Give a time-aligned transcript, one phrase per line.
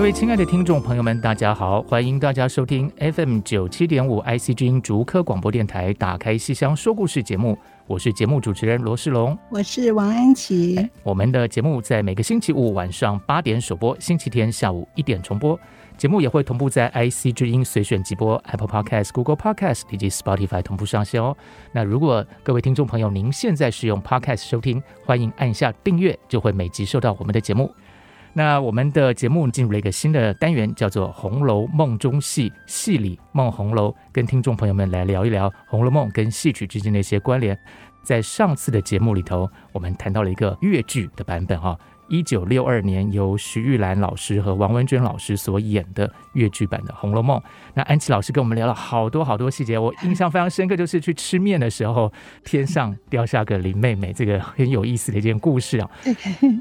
[0.00, 7.54] 各位亲爱的听众朋友们，大家好，欢迎大家收听 FM 九七点五 IC 之音竹科广播电台《打开西厢说故事》节目。
[7.86, 10.88] 我是节目主持人罗世龙，我是王安琪。
[11.02, 15.60] 我们的节目在每个星期五晚上八点首播，星期天下午一点重播。
[15.98, 21.36] 节目也会同步在 IC 之音随选直播、Apple Podcast、Google Podcast 以及 Spotify 同步上线哦。
[21.72, 27.70] 那如果各位听众朋友您现在是用 Podcast 收听，欢迎按下订阅，就会每集收到我们的节目。
[28.32, 37.58] 那我们的节目进入了一个新的单元，叫做《红楼梦中戏》，戏里梦红楼，跟听众朋友们来聊一聊《红楼梦》跟戏曲之间的一些关联。
[38.02, 41.78] 在上次的节目里头，我们谈到了一个越剧的版本，哈。
[42.10, 47.38] 一九六二年由徐玉兰老师和王文娟老师所演的粤剧版的《红楼梦》，
[47.72, 52.12] 那安琪老师跟我们聊了好多好多细节，我印象非常深刻，就是去吃面的时候，
[52.44, 55.88] 天上掉下个林妹妹，这个很有意思的一件故事啊。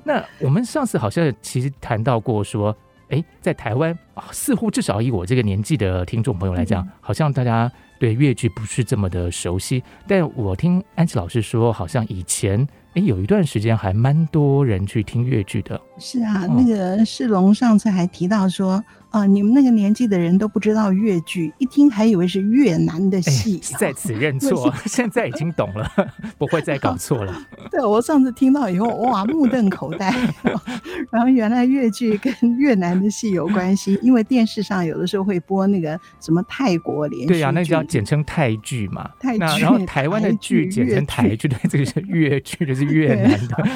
[0.05, 2.75] 那我们上次好像其实谈到过说，
[3.09, 3.97] 哎，在台湾
[4.31, 12.67] 似乎至少以我这个年纪的听众朋友来讲，好像大家对粤剧不是这么的熟悉，但我听安琪老师说，好像以前。
[12.99, 15.79] 哎，有一段时间还蛮多人去听粤剧的。
[15.97, 18.83] 是啊，那个世龙上次还提到说。
[19.09, 23.59] 啊，你们那个年纪的人都不知道粤剧，一听还以为是越南的戏。
[23.73, 25.91] 哎、在此认 错，现在已经懂了，
[26.37, 27.35] 不会再搞错了。
[27.71, 30.13] 对，我上次听到以后，哇，目瞪口呆。
[31.09, 37.33] 然后原来越剧跟越南的戏有关系，因为电视上有的时候会播那个什么泰国连续剧。
[37.33, 39.09] 对呀、啊，那叫简称泰剧嘛。
[39.19, 39.39] 泰剧。
[39.39, 43.67] 然后台湾的剧简称台剧，对，这个是粤剧，就是越南的。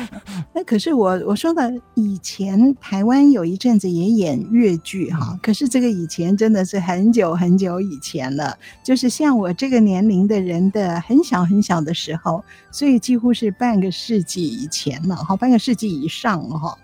[0.54, 5.23] 那可是我我说的，以前台湾有一阵子也演越剧哈。
[5.42, 16.78] 可是这个以前真的是很久很久以前了，就是像我这个年龄的人的很小很小的时候，所以几乎是半个世纪以前了，哈，半个世纪以上了，哈。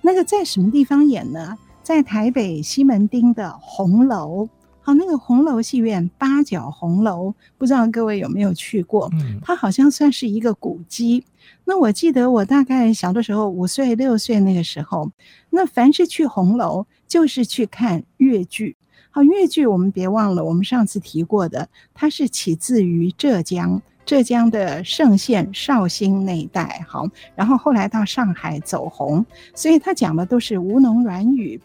[0.00, 1.56] 那个在什么地方演呢？
[1.82, 4.48] 在台北西门町的红楼，
[4.80, 9.08] 好，那个红楼戏院八角红楼，不知道各位有没有去过？
[9.14, 11.24] 嗯，它好像算是一个古迹。
[11.64, 15.10] 那我记得我大概小的时候五岁六岁那个时候，
[15.50, 18.74] 那凡是去红楼，就是去看粤剧。
[19.10, 26.82] 好，粤剧我们别忘了，我们上次提过的，它是起自于浙江，浙江的嵊县绍兴那一带。
[26.88, 31.60] 好，然后后来到上海走红，所以他讲的都是吴侬软语。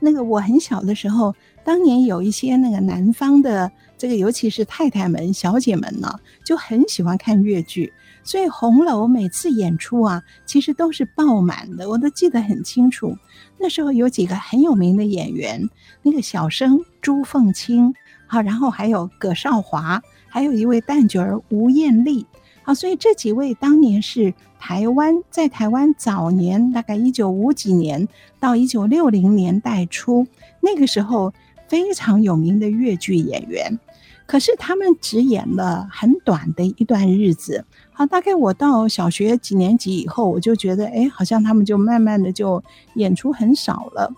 [0.00, 1.34] 那个我很小的时候，
[1.64, 7.90] 当年有一些那个南方的这个，尤其是太太们、小姐们呢，就很喜欢看粤剧。
[8.22, 13.16] 所以红楼每次演出啊，其实都是爆满的，我都记得很清楚。
[13.58, 15.68] 那时候有几个很有名的演员，
[16.02, 17.94] 那个小生朱凤清，
[18.26, 22.26] 好，然后还有葛少华，还有一位旦角儿吴艳丽，
[22.62, 28.06] 好，所以这几位当年是台湾在台湾早年，大概一九五几年
[28.38, 30.26] 到一九六零年代初，
[30.60, 31.32] 那个时候
[31.68, 33.78] 非常有名的粤剧演员。
[34.26, 37.64] 可是他们只演了很短的一段日子。
[38.00, 44.10] 好，大概我到小学几年级以后，我就觉得，哎，好像他们就慢慢的就演出很少了。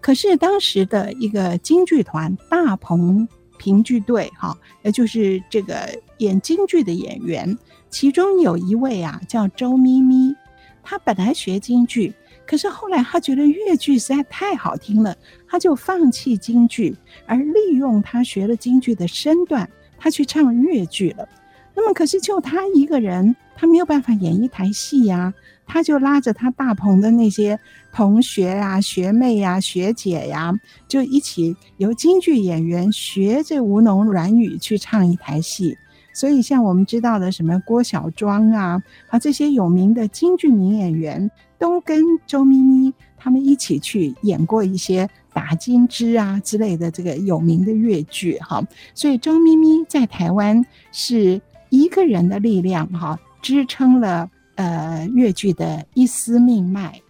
[0.00, 5.86] 可是当时的一个京剧团大鹏评剧队，哈，也就是这个
[6.16, 7.58] 演京剧的演员，
[7.90, 10.34] 其中有一位啊叫周咪咪，
[10.82, 12.14] 他本来学京剧。
[12.46, 15.14] 可是后来他觉得越剧实在太好听了，
[15.46, 16.96] 他就放弃京剧，
[17.26, 19.68] 而利用他学了京剧的身段，
[19.98, 21.28] 他去唱越剧了。
[21.76, 25.32] 那么可是就他一个人，他没有办法演一台戏呀，
[25.66, 27.60] 他就拉着他大鹏的那些
[27.92, 30.58] 同学呀、学妹呀、学姐呀，
[30.88, 35.76] 就一起由京剧演员学着吴侬软语去唱一台戏。
[36.14, 48.66] 所以，像我们知道的什么郭小庄啊，啊这些有名的京剧名演员，都跟周咪咪他们一起去演过一些打金枝啊之类的这个有名的粤剧哈。
[48.94, 51.38] 所以，周咪咪在台湾是
[51.70, 57.00] 一个人的力量哈，支撑了呃粤剧的一丝命脉。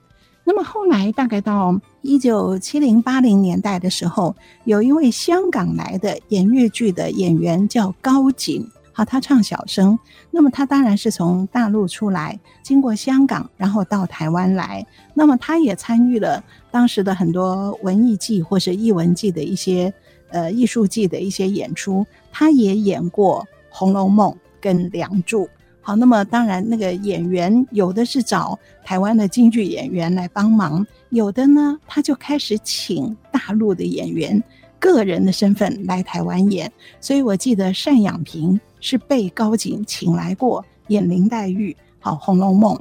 [0.45, 9.99] 那么后来大概到一九七零八零年代的时候，有一位香港来的演粤剧的演员叫高锦，好，他唱小生。
[10.31, 14.87] 那么他当然是从大陆出来，经过香港，然后到台湾来。
[15.15, 19.93] 那么他也参与了当时的很多文艺季或是艺文季的一些
[20.31, 22.07] 呃艺术季的一些演出。
[22.31, 24.31] 他也演过《红楼梦》
[24.61, 25.45] 跟《梁祝》。
[25.81, 34.43] 好，那么当然，那个演员有的是找台湾的京剧演员来帮忙，有的呢，他就开始请大陆的演员，
[34.81, 36.73] 个人的身份来台湾演。
[37.01, 42.75] 所以我记得单仰平是被高锦请来过演林黛玉，好，《红楼梦》。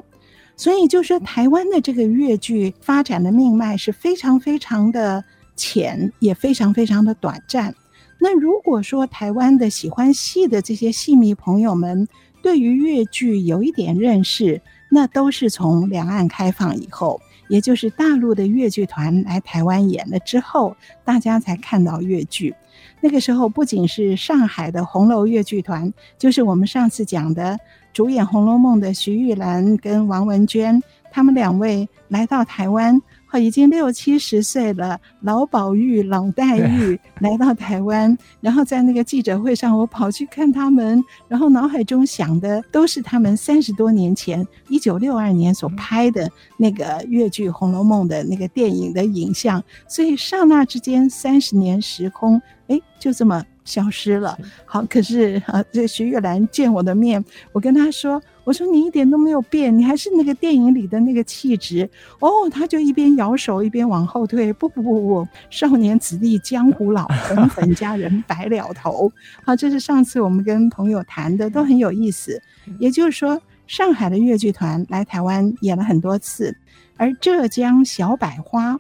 [0.58, 5.24] 所以就说台湾的这个粤剧发展的命脉是非常非常的
[5.56, 7.76] 浅，也非常非常的短暂。
[8.20, 12.08] 那如果说台湾的喜欢戏的这些戏迷朋友们，
[12.42, 17.20] 对于粤剧有一点认识，那都是从两岸开放以后，
[17.50, 22.56] 也就是大陆的粤剧团来台湾演了之后，大家才看到粤剧。
[23.02, 27.60] 那个时候，不仅是上海的红楼粤剧团，就是我们上次讲的
[27.94, 33.02] 主演《红楼梦》的徐玉兰跟王文娟，他们两位来到台湾。
[33.40, 53.44] 已经六七十岁了，老宝玉、老黛玉来到台湾，然后在那个记者会上，我跑去看他们，然后脑海中想的都是他们三十多年前，一九六二年所拍的那个越剧《红楼梦》的那个电影的影像，所以刹那之间，三十年时空，哎，就这么。
[53.66, 61.90] 消失了，好，可是啊，这徐玉兰见我的面，我跟她说：“我说你一点都没有变，你还是那个电影里的那个气质。”
[62.22, 69.12] 哦，她就一边摇手一边往后退，不不不不，少年子弟江湖老，红粉佳人白了头。
[69.44, 72.40] 好，这是上次我们跟朋友谈的，都很有意思。
[72.80, 76.56] 也就是说，上海的越剧团来台湾演了很多次，
[76.98, 78.78] 而浙江小百花，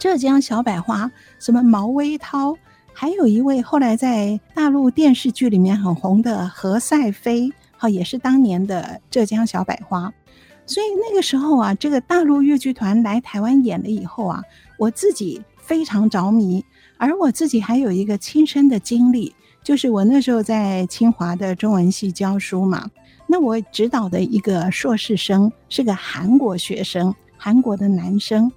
[0.00, 1.08] 浙江小百花，
[1.38, 2.56] 什么毛微涛。
[2.98, 10.10] 还有一位后来在大陆电视剧里面很红的何赛飞，哈，也是当年的浙江小百花。
[10.64, 14.42] 所以那个时候啊，这个大陆越剧团来台湾演了以后啊，
[14.78, 16.64] 我自己非常着迷。
[16.96, 22.90] 而我自己还有一个亲身的经历，就是我那时候在清华的中文系教书嘛，
[23.26, 28.50] 那我指导的一个硕士生是个韩国学生，韩国的男生。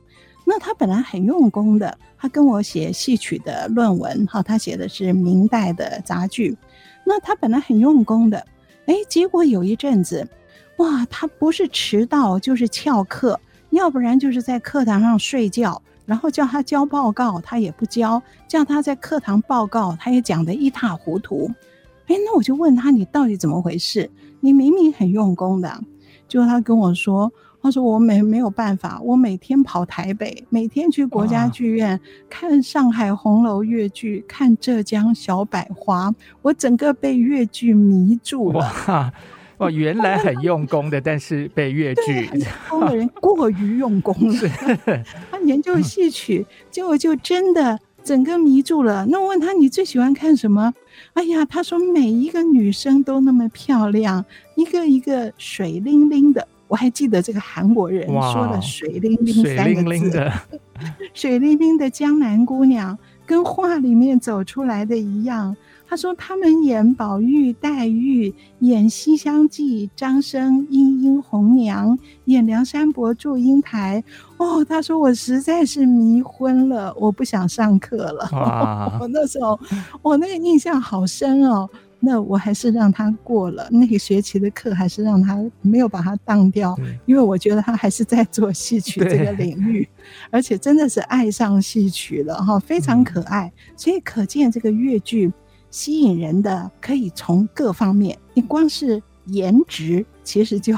[0.51, 6.57] 那他本来很用功的，他跟我写戏曲的论文，哈，他写的是明代的杂剧。
[7.05, 8.43] 那他本来很用功的，
[8.87, 10.27] 哎，结果有一阵子，
[10.77, 21.51] 哇，他不是迟到就是翘课，要不然就是在课堂上睡觉，然后叫他交报告，他也不交；叫他在课堂报告，他也讲得一塌糊涂。
[22.07, 24.09] 哎，那我就问他，你到底怎么回事？
[24.39, 25.79] 你明明很用功的，
[26.27, 27.31] 就他跟我说。
[27.61, 38.59] 他说：“我没没有办法，我每天跑台北，每天去国家剧院看上海红楼越剧，看浙江小百花，我整个被越剧迷住了。
[38.59, 39.11] 哇，
[39.57, 44.49] 哦，原来很用功的，但是被越剧很用功的人过于用功了。
[45.29, 49.05] 他研究戏曲，结果就真的整个迷住了。
[49.07, 50.73] 那我问他，你最喜欢看什么？
[51.13, 54.23] 哎呀，他说每一个女生都那么漂亮，
[54.55, 60.33] 一个一个水灵灵的。”我还记得这个韩国人说的“水灵灵”三个字，水灵灵的，
[61.13, 65.57] 水灵灵的江南姑娘，跟画里面走出来的一样。
[65.87, 74.03] 他说他们演宝玉、黛玉，演《西厢记》，张生、莺莺红娘，演梁山伯、祝英台。
[74.37, 78.29] 哦，他说我实在是迷昏了，我不想上课了。
[79.01, 79.59] 我那时候，
[80.03, 81.67] 我那个印象好深哦。
[82.01, 86.73] 那我还是让他过了那个学期的课，还是让他没有把他当掉，
[87.05, 89.87] 因为我觉得他还是在做戏曲这个领域，
[90.31, 93.51] 而且真的是爱上戏曲了哈，非常可爱。
[93.75, 95.29] 所以可见这个越剧
[95.69, 100.73] 吸引人的可以从各方面，你光是颜值其实就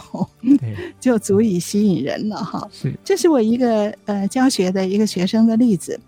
[0.99, 2.67] 就足以吸引人了哈。
[2.71, 5.99] 是，这是我一个呃教学的一个学生的例子。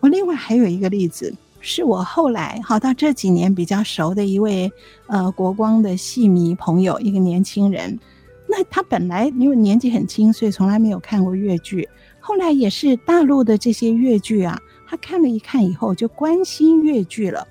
[0.00, 1.34] 我另外还有一个例子。
[1.66, 4.70] 是我后来好到这几年比较熟的一位
[5.06, 7.98] 呃国光的戏迷朋友，一个年轻人。
[8.46, 11.88] 那他本来因为年纪很轻，所以从来没有看过粤剧。
[12.20, 17.48] 后来也是大陆的这些粤剧啊，他看了一看以后就关心粤剧了。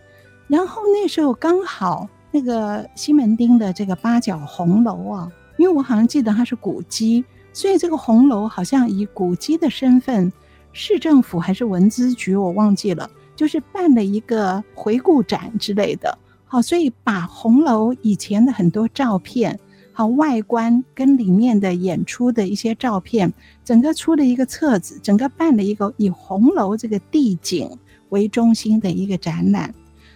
[0.47, 5.27] 然后那时候刚好那个西门町的这个八角红楼啊，
[5.57, 10.31] 因为我好像记得它是古迹，所以这个红楼好像以古迹的身份，
[10.71, 13.09] 市政府还是文资局我忘记了。
[13.35, 19.59] 就是办了一个回顾展之类的，好，所以把红楼以前的很多照片，
[19.91, 27.69] 好外观跟里面的演出的一些照片，整个出了一个册子，整个办了一个以红楼这个地景
[28.09, 29.73] 为中心的一个展览。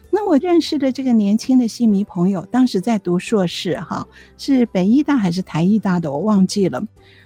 [0.09, 4.07] 那我认识的这个年轻的戏迷朋友，当时在读硕士，哈，
[4.37, 6.81] 是北艺大还是台艺大的，我忘记了。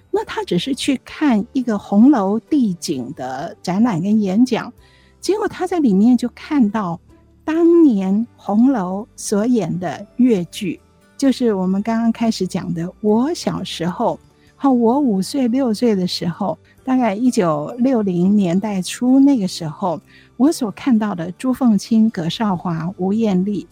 [0.09, 4.73] 那他只是去看一个红楼地景的展览跟演讲，
[5.21, 6.99] 结果他在里面就看到
[7.45, 10.79] 当年红楼所演的越剧，
[11.15, 12.91] 就是我们刚刚开始讲的。
[13.01, 14.19] 我小时候，
[14.55, 20.01] 好，我五岁六岁的时候，大概一九六零年代初那个时候，
[20.37, 23.67] 我所看到的朱凤清、葛少华、吴艳丽。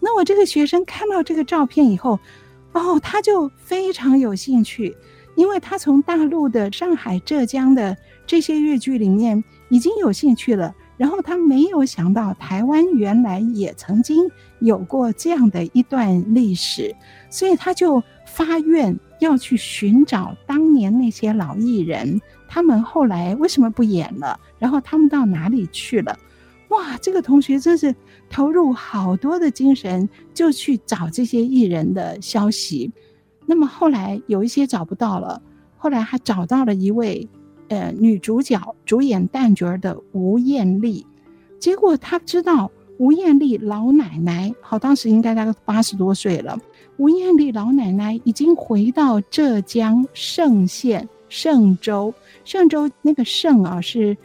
[0.00, 2.18] 那我这个学生看到这个照片以后，
[2.72, 4.96] 哦，他就非常有兴趣。
[5.36, 14.28] 因为他从大陆的上海、浙江的这些粤剧里面已经有兴趣了，然后他没有想到台湾原来也曾经
[14.58, 16.94] 有过这样的一段历史，
[17.30, 24.38] 所以他就发愿要去寻找当年那些老艺人，他们后来为什么不演了？
[24.58, 26.18] 然后他们到哪里去了？
[26.70, 27.94] 哇，这个同学真是
[28.28, 32.92] 投入好多的精神，就去找这些艺人的消息。
[33.46, 35.40] 那么后来有一些找不到了，
[35.78, 37.26] 后来还找到了一位，
[37.68, 41.06] 呃，女主角主演旦角的吴艳丽，
[41.58, 46.58] 结果他知道吴艳丽老奶奶，好，当时应该大概八十多岁了。
[46.96, 52.12] 吴艳丽老奶奶已经回到浙江嵊县嵊州，
[52.44, 54.16] 嵊州那个嵊啊是，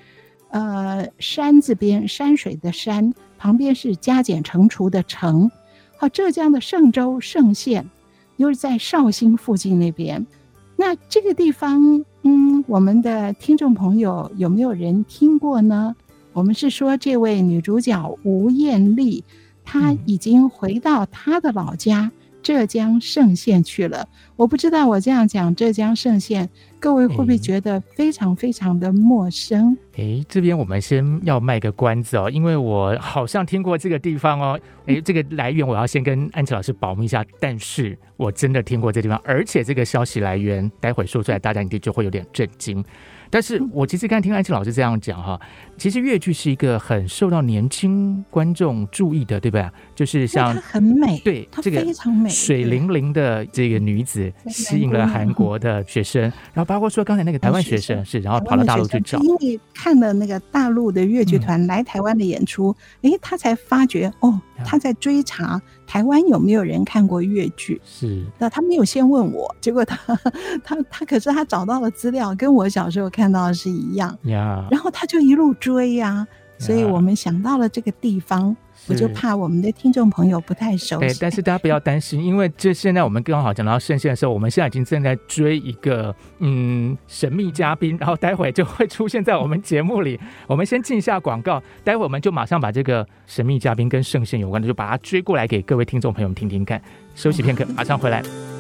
[0.50, 5.52] 呃，山字边山水的山，旁边是加减乘除的乘，
[5.98, 7.90] 好，浙江的嵊州嵊县。
[8.36, 10.28] 就是在绍兴附近那边，
[10.76, 15.96] 那这个地方，嗯，我们的听众朋友有没有人听过呢？
[16.32, 19.24] 我们是说这位女主角吴艳丽，
[19.64, 22.12] 她已经回到她的老家。
[22.42, 26.50] 浙江嵊县去了，我不知道我这样讲浙江嵊县，
[26.84, 29.78] 各位会不会觉得非常非常的陌生？
[29.96, 34.60] 诶，这边我们先要卖个关子哦，因为我好像听过这个地方哦。
[34.88, 42.84] 诶，这个来源我要先跟安琪老师保密一下，但是我真的听过这地方，而且这个消息来源待会说出来，大家一定就会有点震惊。
[43.30, 45.40] 但是我其实刚才听安琪老师这样讲哈，
[45.78, 49.70] 其实粤剧是一个很受到年轻观众注意的，对不对？
[49.96, 56.22] 就是像很美，对，这个非常美，水灵灵的这个女子吸引了韩国的学生，
[56.54, 65.62] 然后包括说刚才那个台湾学生是，然后跑到大陆去找，因为看了那个大陆的越剧团来台湾的演出，哎，他才发觉哦，他在追查。
[65.86, 67.80] 台湾有没有人看过越剧？
[67.86, 69.98] 是，那他没有先问我，结果他
[70.64, 74.66] 他他可是他找到了资料，跟我小时候看到的是一样呀。
[74.72, 76.28] 然后他就一路追呀，
[76.58, 78.56] 所以我们想到了这个地方。
[78.88, 90.20] 我就怕我们的听众朋友不太熟悉，但是大家不要担心，因为这现在我们刚好讲到圣线的时候，我们现在已经正在追一个嗯神秘嘉宾，然后待会就会出现在我们节目里。
[90.48, 96.82] 我们先进一下广告，待会我们就马上把这个神秘嘉宾跟圣线有关的，就把它追过来给各位听众朋友们听听看。
[97.16, 98.53] 休息片刻，马上回来。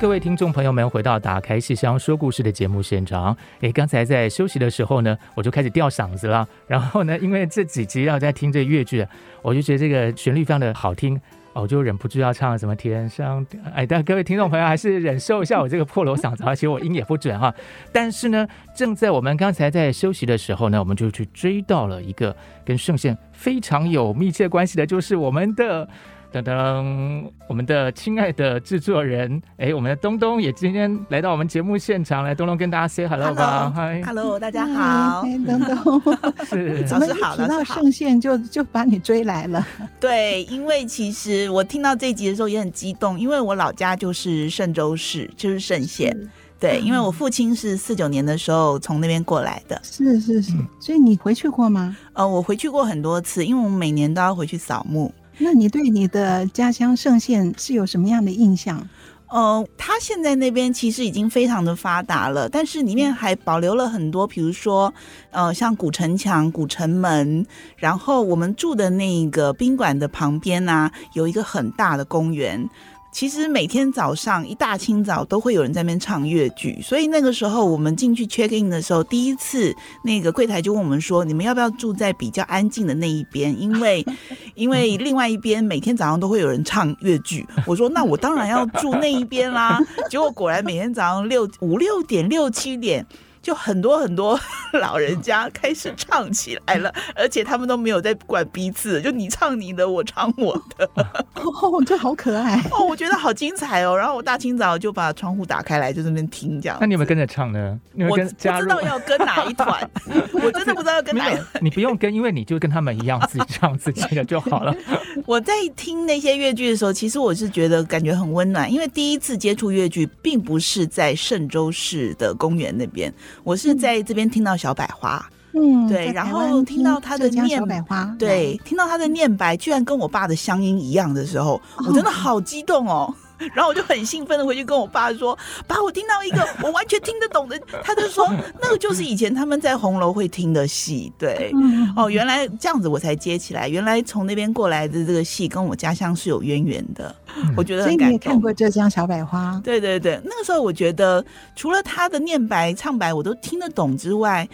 [0.00, 3.36] 各位听众朋友们回到《打开戏箱说故事》的节目现场。
[3.62, 6.46] 诶，刚才在休息的时候呢，我就开始吊嗓子了。
[6.68, 9.04] 然后呢，因为这几集要在听这粤剧，
[9.42, 11.20] 我就觉得这个旋律非常的好听，
[11.52, 13.44] 我就忍不住要唱什么天上。
[13.74, 17.52] 哎，但各位听众朋友还是忍受一下我这个破锣嗓子，而且我音也不准哈。
[17.92, 25.88] 但是呢，正在我们刚才在休息的时候呢，我们就去追到了一个跟嵊县非常有密切关系的，就是我们的。
[26.30, 36.02] 噔噔，我们的亲爱的制作人，哎，我们的东东也今天来到我们节目现场，来，东东跟大家 say hello 吧，嗨，hello，大家好，东东，
[36.44, 39.66] 是，老师好，老师好，嵊县就就把你追来了，
[39.98, 46.14] 对，因为其实我听到这一集的时候也很激动，因为我老家就是嵊州市，就是嵊县，
[46.60, 51.96] 对，因为我父亲是四九年的时候从那边过来的，是是是，所以你回去过吗？
[52.12, 55.10] 呃，我回去过很多次，因为我们每年都要回去扫墓。
[55.38, 58.88] 那你对你的家乡圣县是有什么样的印象？
[59.30, 64.92] 呃，它现在那边其实已经非常的发达了，但是里面还保留了很多，比如说，
[65.30, 67.44] 呃，像古城墙、古城门，
[67.76, 72.68] 然后我们住的那个宾馆的旁边呢、有一个很大的公园。
[73.10, 79.74] 其实每天早上一大清早都会有人在那边唱粤剧，所以那个时候我们进去 check in 的时候，第一次
[80.04, 83.58] 那个柜台就问我们说：“你们要不要住在比较安静的那一边？
[83.60, 84.04] 因为
[84.54, 93.04] 因为另外一边每天早上都会有人唱粤剧。”我说：“那我当然要住那一边啦。”结果果然每天早上六五六点六七点。
[93.48, 94.38] 就很多很多
[94.78, 100.86] 老人家开始唱起来了，而且他们都没有在管彼此，就你唱你的，我唱我的，
[101.34, 103.96] 哦，这好可爱哦，我觉得好精彩哦。
[103.96, 106.76] 然后我大清早就把窗户打开来，就在那边听这样。
[106.78, 107.80] 那你有没有跟着唱呢？
[107.94, 109.90] 你有有跟我不知道要跟哪一团，
[110.34, 111.46] 我真的不知道要跟哪一团。
[111.62, 114.76] 你不用跟，因为你就跟他们一样，自己唱自己的就好了。
[115.24, 123.10] 我在听那些粤剧的时候，其实我是觉得感觉很温暖，因为第一次接触粤剧，并不是在嵊州市的公园那边。
[123.44, 133.12] 我是在这边听到小百花，嗯，对，然后听到他的念白花，对，听到他的念白，居然跟我爸的乡音一样的时候，我真的好激动哦。
[133.54, 138.28] 然后我就很兴奋的回去跟我爸说：“爸，我听到一个我完全听得懂的。”他就说
[138.60, 141.52] ：“那个就是以前他们在红楼会听的戏。”对，
[141.96, 147.14] 哦，原来这样子我才接起来，原来从那边过来的这个戏跟我家乡是有渊源的。
[147.56, 147.98] 我觉得很感动。
[147.98, 149.60] 所以你也看过浙江小百花？
[149.64, 154.48] 对对对，那个时候我觉得除了他的念白唱白我都听得懂之外，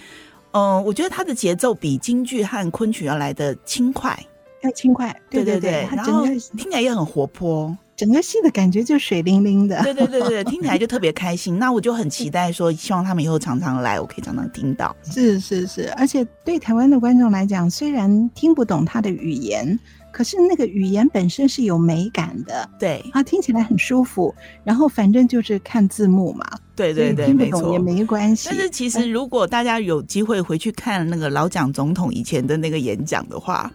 [0.52, 4.18] 嗯，我觉得他的节奏比京剧和昆曲要来的轻快，
[4.62, 5.14] 要轻快。
[5.30, 7.76] 对对对，对，然后听起来也很活泼。
[8.04, 11.58] 整个戏的感觉就水灵灵的，对对对对， 听起来就特别开心。
[11.58, 14.94] 那我就很期待说，希望他们以后常常来，我可以常常听到。
[15.10, 19.78] 是是是，而且对台湾的观众来讲，虽然听不懂他的语言，
[20.12, 24.34] 可是那个语言本身是有美感的，对，啊，听起来很舒服。
[24.64, 26.44] 然后反正就是看字幕嘛，
[26.76, 28.50] 对对对，听不懂也没关系。
[28.50, 33.72] 但是其实如果大家有机会回去看那个老蒋总统以前的那个演讲的话。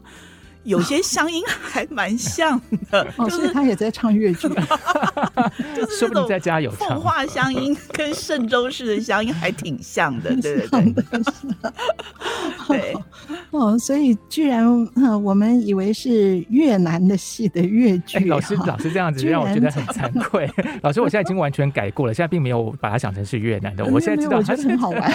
[0.63, 2.59] 有些乡音还蛮像
[2.91, 4.47] 的， 哦，所以他也在唱粤剧，
[5.75, 11.03] 就是那种在家有奉化乡音跟嵊州市的乡音还挺像的，对 对对，
[12.67, 12.93] 对，
[13.51, 14.65] 哦，所以居然
[15.23, 20.49] 我们以为是越南的戏的粤剧，老师老师这样子让我觉得很惭愧。
[20.81, 25.11] 老师，我现在已经完全改过了，现在并没有把它想成是越南的，我现在知道，我觉得很好玩，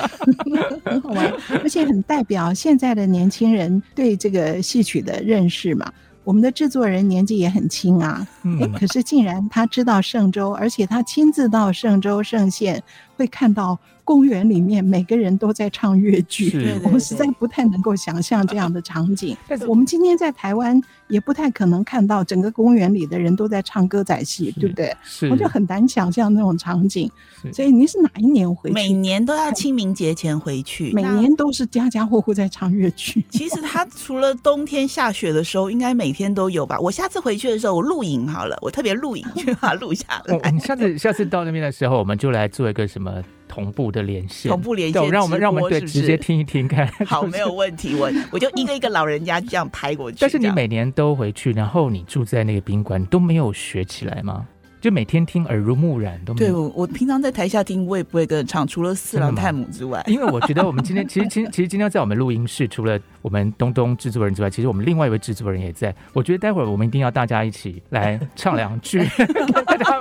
[0.85, 5.65] 很好玩，而且很代表现在的年轻人对这个戏曲的认识。
[5.65, 5.91] 是嘛？
[6.25, 12.83] 我们的制作人年纪也很轻啊，嗯，可是竟然他知道嵊州，而且他亲自到嵊州嵊县，
[13.17, 19.37] 会看到公园里面每个人都在唱粤剧，我们实在不太能够想象这样的场景。
[19.47, 24.95] 但是我们今天在台湾也不太可能看到整个公园里的人都在唱歌仔戏，对不对？
[25.03, 27.11] 是，我就很难想象那种场景。
[27.53, 28.75] 所以您是哪一年回去？
[28.75, 33.25] 每年都要清明节前回去，每年都是家家户户在唱粤剧。
[33.31, 36.81] 其实他除了冬天下雪的时候，应该每天都有吧？
[36.81, 40.51] 我下次回去的时候，我录影好了，我特别录影去把它录下来。
[40.51, 43.23] 你下次下次到那边的时候，我们就来做一个什么？
[43.49, 46.87] 同步的连线，同步连线，让我们让我们对直接听一听看。
[47.07, 50.19] 好，没有问题，我我就一个一个老人家这样拍过去。
[50.21, 54.47] 但是你每年都回去，然后你住在那个宾馆，都没有学起来吗？
[54.81, 56.53] 就每天听耳濡目染都没有。
[56.53, 60.05] 对，我我平常在台下听，我也不会跟着唱，除了四郎探母之外。
[60.07, 65.95] 因为我觉得我们今天其实 其实其实今天在我们录音室，除了我们东东制作人之外，其实我们另外一位制作人也在。
[66.13, 69.99] 我觉得待会儿我们一定要大家一起来唱两句， 跟大家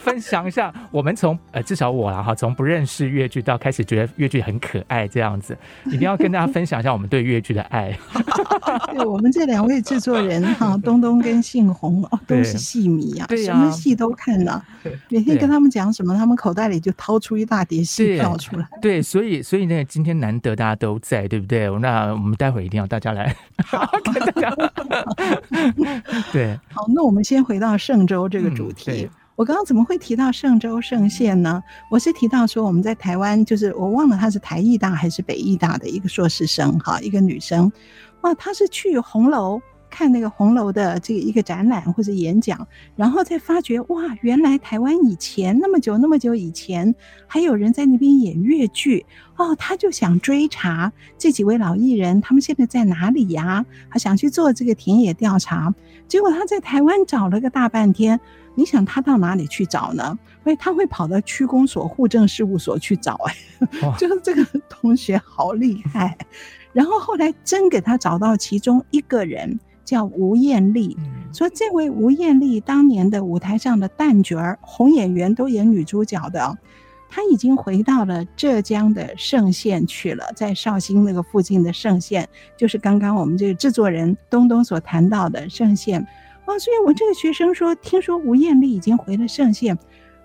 [0.00, 0.70] 分享一下。
[0.90, 7.98] 我们从呃至少我啦哈，从不认识粤剧到开始觉得粤剧很可爱这样子，一定要跟大家分享一下我们对粤剧的爱。
[8.92, 14.26] 对，我们这两位制作人哈， 东东跟信鸿哦，都是戏迷啊，对什么戏都看。
[14.26, 14.60] 看了，
[15.08, 18.66] 每天跟他们讲什么，他们口袋里就掏出一大叠戏票出来。
[18.82, 21.70] 对，所以所以那个今天难得大家都在，对不对？
[21.78, 24.54] 那我们待会儿一定要大家来，好， 跟大家。
[26.32, 29.04] 对，好，那我们先回到嵊州这个主题。
[29.04, 31.62] 嗯、我刚刚怎么会提到嵊州嵊县呢？
[31.90, 37.70] 我是提到说我们在台湾，就是我忘了她是台艺大还是北艺大的一个硕士生，哈，一个女生，
[38.22, 39.62] 哇，她是去红楼。
[39.96, 46.94] 看那个红楼的这个一个展览或者演讲，然后再发觉哇，原来台湾以前那么久那么久以前
[47.26, 49.06] 还有人在那边演越剧
[49.36, 53.64] 哦，他就想追查这几位老艺人他们现在在哪里呀？
[53.88, 55.74] 他想去做这个田野调查，
[56.06, 58.20] 结果他在台湾找了个大半天，
[58.54, 60.18] 你想他到哪里去找呢？
[60.44, 63.34] 因为他会跑到区公所、户政事务所去找，哎，
[63.96, 66.18] 就是这个同学好厉害。
[66.74, 69.58] 然后后来真给他找到其中一个人。
[69.86, 70.98] 叫吴艳丽，
[71.32, 76.58] 说这位吴艳丽当年的舞台上的旦角儿，红演员都演女主角的，
[77.08, 86.06] 她已经回到了浙江的嵊县去了，在绍兴那个附近的嵊县，就是刚刚我们这个制作人东东所谈到的嵊县。
[86.46, 89.78] 哦，所以我这个学生说，听说吴艳丽已经回了嵊县，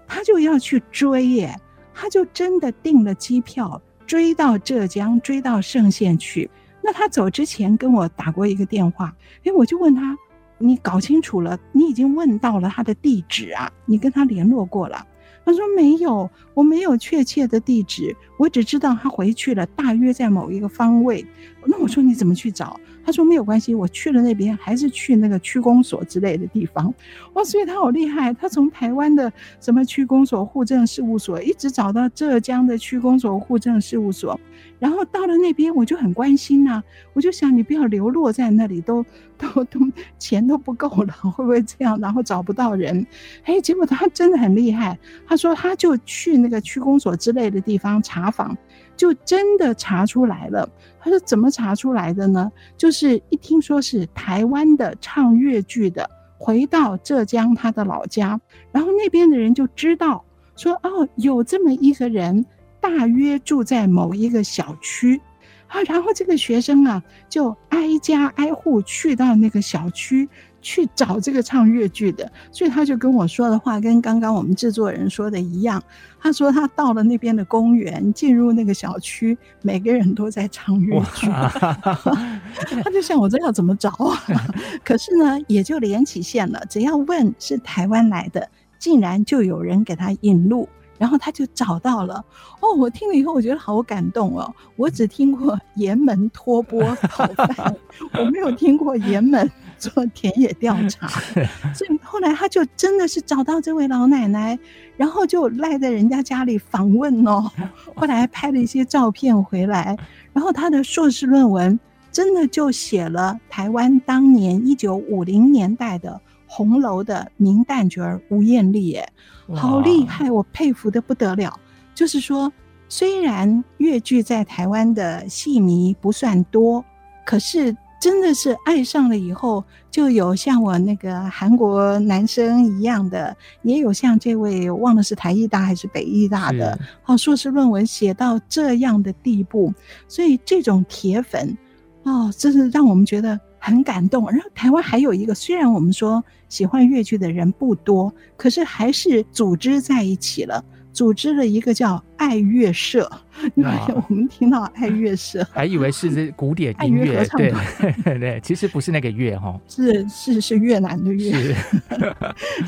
[0.08, 1.56] 他就要去追耶，
[1.94, 6.50] 他就真的订了机票，追到浙江，追到嵊县去。
[6.84, 9.14] 那他走之前跟我打过一个电话，
[9.44, 10.18] 哎，我就问他，
[10.58, 15.06] 你搞清楚了，你已经问到了他的地址啊，你跟他联络过了？
[15.44, 21.26] 他说没有，我没有确切的地址，我只知道他回去了，大约在某一个方位。
[21.66, 22.80] 那我说你怎么去找？
[23.04, 26.94] 他说没有关系，我去了那边，还是去那个区公所之类的地方。
[27.34, 34.40] 哇，所以他好厉害，他从台湾的什么区公所、户政事务所，一直找到浙江的区公所、户政事务所。
[34.78, 39.04] 然后到了那边，我就很关心呐、我就想你不要流落在那里，都
[39.38, 39.80] 都都
[40.20, 42.00] 钱都不够了，会不会这样？
[42.00, 43.06] 然后找不到人，
[43.44, 44.98] 哎，结果他真的很厉害，
[45.28, 48.56] 他说他就去那个区公所之类的地方查访，
[49.02, 50.70] 就真的查出来了。
[51.00, 52.52] 他说怎么查出来的呢？
[52.78, 58.40] 就是一听说是台湾的唱粤剧的，回到浙江他的老家，
[58.72, 60.24] 然后那边的人就知道
[60.56, 62.46] 说哦，有这么一个人。
[62.80, 65.20] 大约住在某一个小区，
[65.68, 70.30] 啊，然后这个学生啊，就挨家挨户去到那个小区
[70.62, 75.82] 去找这个唱越剧的，所以他就跟我说的话跟刚刚我们制作人说的一样。
[76.20, 81.28] 他说他到了那边的公园，进入那个小区，每个人都在唱越剧，
[82.84, 84.22] 他就想我这要怎么找啊？
[84.86, 88.48] 可是呢，也就连起线了，只要问是台湾来的，
[88.78, 90.70] 竟然就有人给他引路。
[91.00, 92.24] 然后他就找到了
[92.60, 94.54] 哦，我听了以后我觉得好感动哦。
[94.76, 97.76] 我只听过盐门托钵讨饭，
[98.20, 99.50] 我没有听过盐门
[99.82, 101.08] 做田野调查。
[101.74, 104.58] 所以后来他就真的是找到这位老奶奶，
[104.96, 107.52] 然后就赖在人家家里访问哦。
[107.96, 109.98] 后来还拍了一些照片回来，
[110.32, 111.80] 然后他的硕士论文
[112.12, 119.10] 真的就写了台湾当年一九五零年代的红楼的名旦角儿吴艳丽耶。
[119.56, 121.60] 好厉害，我佩服的不得了。
[121.94, 122.52] 就是说，
[122.88, 126.84] 虽然粤剧在台湾的戏迷不算多，
[127.26, 139.74] 可是真的是爱上了以后，就有像我那个韩国男生一样的，也有像这位忘了是台艺大还是北艺大的，哦，硕士论文写到这样的地步，
[140.08, 141.58] 所以这种铁粉，
[142.04, 143.40] 哦，真是让我们觉得。
[143.64, 153.10] 很感动，然后台湾还有一个，虽然我们说喜欢粤剧的人不多，可是还是组织在一起了，组织了一个叫爱乐社。
[153.56, 153.72] 因为
[154.08, 157.54] 我们听到爱乐社， 还以为是这古典音乐，合唱对
[158.20, 161.56] 对，其实不是那个乐哈，是是是越南的乐，是，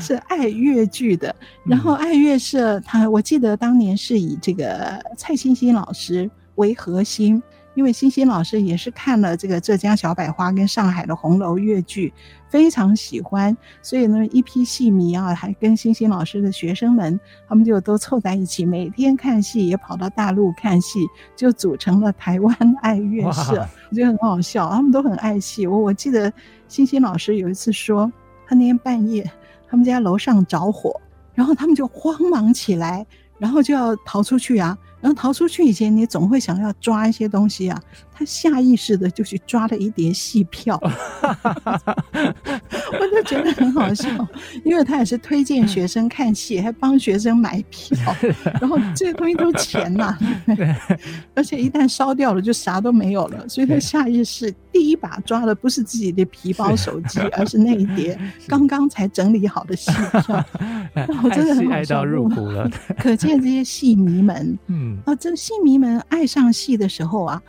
[0.00, 1.34] 是爱乐剧的。
[1.64, 7.40] 然后爱乐社，他我记得当年是以这个蔡欣欣老师为核心。
[7.74, 12.12] 因为欣欣老师也是看了这个浙江小百花跟上海的红楼粤剧，
[12.48, 21.00] 非常喜欢，所以呢，一批戏迷啊，还跟欣欣老师的学生们，他们就都凑在一起，每天看戏，也跑到大陆看戏，
[21.34, 23.66] 就组成了台湾爱乐社。
[23.90, 25.66] 我觉得很好笑，他们都很爱戏。
[25.66, 26.32] 我我记得
[26.68, 28.10] 欣欣老师有一次说，
[28.46, 29.28] 他那天半夜，
[29.68, 31.00] 他们家楼上着火，
[31.34, 33.04] 然后他们就慌忙起来，
[33.38, 34.78] 然后就要逃出去啊。
[35.04, 37.78] 然后逃出去以前，你总会想要抓一些东西啊。
[38.16, 40.80] 他下意识的就去抓了一叠戏票，
[42.12, 44.08] 我就觉得很好笑，
[44.64, 47.96] 因为他也是推荐学生看戏，还帮学生买票，
[48.60, 50.18] 然后这些东西都是钱呐、 啊，
[51.34, 60.44] 而且一旦烧掉了就啥都没有了，所以他下意识第一把抓的不是自己的皮包、手机， 而是那一叠刚刚才整理好的戏票。
[61.22, 62.70] 我真的很好笑，入骨了。
[62.98, 64.96] 可见这些戏迷们，嗯。
[65.04, 67.42] 啊，这戏迷们爱上戏的时候啊，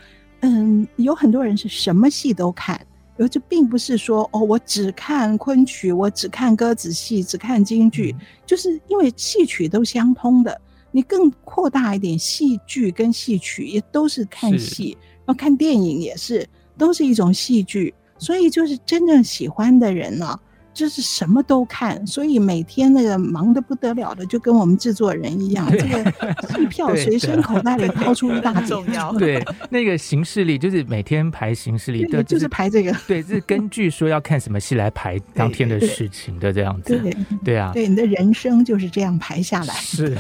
[0.46, 2.80] 嗯，有很多人是什么戏都看，
[3.18, 10.62] 而这并不是说哦，我只看昆曲，我只看歌子戏，只看京剧，嗯、就是因为戏曲都相通的。
[10.92, 17.92] 你更扩大一点，戏剧跟戏曲也都是看戏，然后看电影也是，都是一种戏剧。
[18.20, 20.40] 所以就是真正喜欢的人呢、啊。
[20.76, 26.12] 就是什么都看，所以每天那个忙得不得了的，就跟我们制作人一样，对这个
[26.50, 29.14] 戏票 随身口袋里掏出一大重要。
[29.14, 32.94] 对，那个行事历就是每天排行事历，对，就是排这个。
[33.08, 37.00] 对， 是根据说要看什么戏来排当天的事情的这样子。
[37.00, 39.74] 对，对啊，对，你的人生就是这样排下来。
[39.76, 40.18] 是，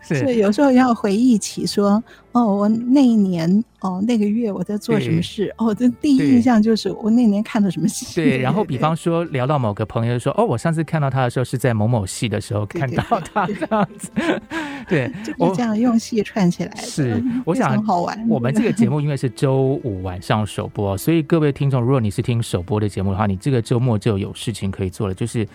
[0.00, 0.20] 是。
[0.20, 5.52] 所以有时候要回忆起说，哦，我那一年哦，那个月我在做什么事？
[5.58, 8.06] 哦，这第一印象就是我那年看了什么戏。
[8.14, 14.10] 对， 然后比方说聊到某个朋友说，哦，我上次看到他的时候是在某某戏的时候看到他这样子。
[14.88, 16.76] 对，就是这样用戏串起来。
[16.76, 18.26] 是，我想很好玩。
[18.28, 25.46] 我们这个 节目因为是周五晚上首播，所以各位听众，如果你是听首播的节目的话，你这个周末就有事情可以做了，就是。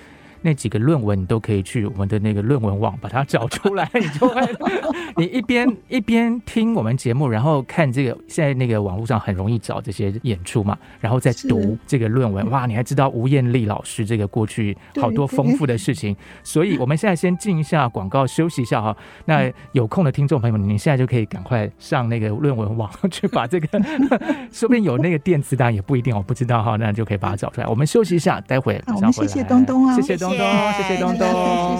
[0.42, 4.42] 那几个论文你都可以去我们的那个论文网把它找出来，你就会
[5.18, 12.50] 你一边一边听我们节目，然后看这个现在那个网络上很容易找这些演出嘛，然后再读这个论文。
[12.50, 18.96] 哇，你还知道吴艳丽老师这个过去好多丰富的事情，所以 我们现在先进一下广告，休息一下哈。
[19.26, 23.68] 那有空的听众朋友们，你现在就可以赶快上那个论文网去把这个，
[24.52, 27.68] 说不定有那个电子档也不一定，我不知道哈，那就可以把它找出来。
[27.68, 29.28] 我们休息一下，待会马上回来。
[29.28, 30.38] 谢谢东东啊，谢谢东东。
[30.78, 31.28] 谢谢东东，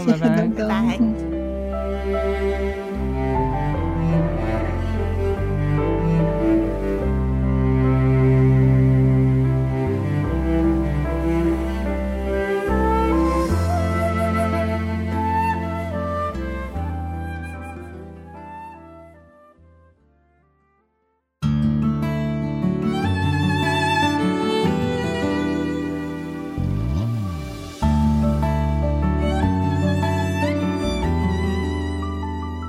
[0.06, 1.37] 谢谢东东，拜拜。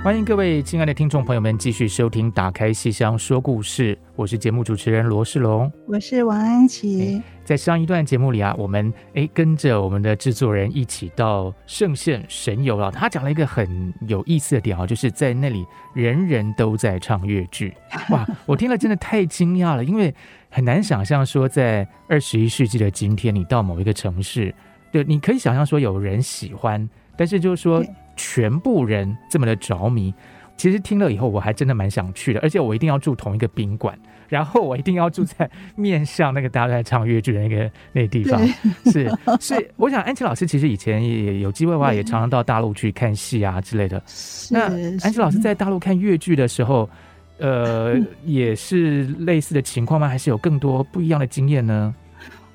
[0.09, 7.21] 欢迎各位亲爱的听众朋友们继续收听《打开戏箱说故事》，我是节目主持人罗世龙，我是王安琪。
[7.45, 12.91] 在上一段节目里啊，我们诶跟着我们的制作人一起到圣县神游了。
[12.91, 17.75] 他讲了一个很有意思的点啊，就是在那里人人都在唱越剧。
[18.09, 20.15] 哇，我听了真的太惊讶了，因为
[20.49, 24.55] 很难想象说在二十一世纪的今天，你到某一个城市，
[24.91, 27.85] 对，你可以想象说有人喜欢，但是就是说。
[28.19, 30.13] 全部人这么的着迷，
[30.59, 33.97] 其实听了以后我还真的蛮想去的，而且我一定要住同一个宾馆，
[34.29, 38.45] 然后我一定要住在面向那个大家在唱粤剧的那个那个地方。
[38.87, 39.09] 是，
[39.41, 44.03] 所以我想安琪老师其实以前也有机会的话，也常常到大陆去看戏啊之类的。
[44.51, 44.63] 那
[45.03, 46.91] 安琪老师在大陆看粤剧的时候，
[47.39, 47.95] 呃，
[48.27, 50.09] 也是类似的情况吗？
[50.09, 51.95] 还是有更多不一样的经验呢？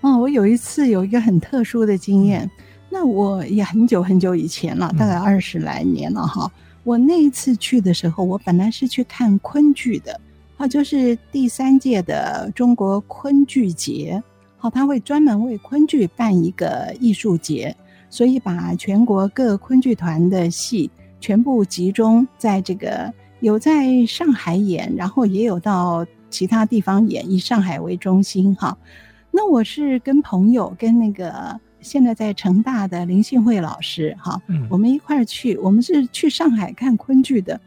[0.01, 2.49] 哦，我有一次有一个很特殊的经验。
[2.93, 6.49] 那我也很久很久以前了，大概二十来年了哈。
[6.83, 10.21] 我那一次去的时候，我本来是去看昆剧的，
[10.57, 14.21] 啊，就是第三届的中国昆剧节，
[14.57, 17.75] 好，他会专门为昆剧办一个艺术节，
[18.11, 28.77] 所以把全国各昆剧团的戏全部集中在这个，有在上海演，然后也有到其他地方演，以上海为中心哈。
[29.31, 31.59] 那我是跟朋友跟那个。
[31.83, 37.59] 现在在成大的林信惠老师，哈，我们一块儿去，我们是去上海看昆剧的。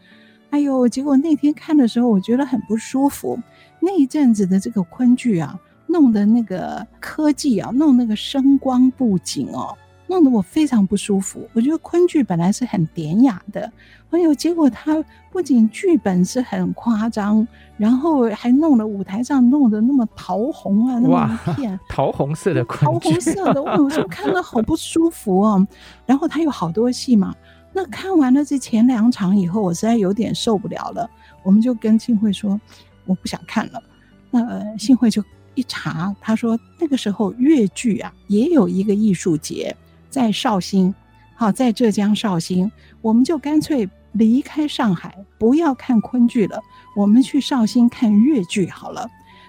[0.51, 3.39] 哎呦，结果那天看的时候，我觉得很不舒服。
[3.79, 9.77] 那一阵子的这个昆剧啊，弄的那个科技啊，弄那个声光布景哦。
[10.09, 11.49] 弄得我非常不舒服。
[11.53, 13.71] 我觉得昆剧本来是很典雅的，
[14.11, 25.67] 哎呦，结果他不仅剧本是很夸张，然后还弄了舞台上弄得那么桃红啊，那么一片桃红色的昆剧，桃红色的，我有时候看了好不舒服哦。
[26.07, 27.35] 然后他有好多戏嘛，
[27.73, 31.09] 那看完了这前两场以后，我实在有点受不了了，
[31.43, 32.61] 我们就跟信惠说，
[33.05, 33.83] 我不想看了。
[34.31, 35.23] 那信惠就
[35.55, 39.75] 一查，他说那个时候粤剧啊也有一个艺术节。
[40.17, 40.95] 在绍兴，
[41.35, 46.59] 好，在浙江绍兴，我们就干脆离开上海，不要看昆剧了，
[46.97, 49.07] 我们去绍兴看粤剧好了。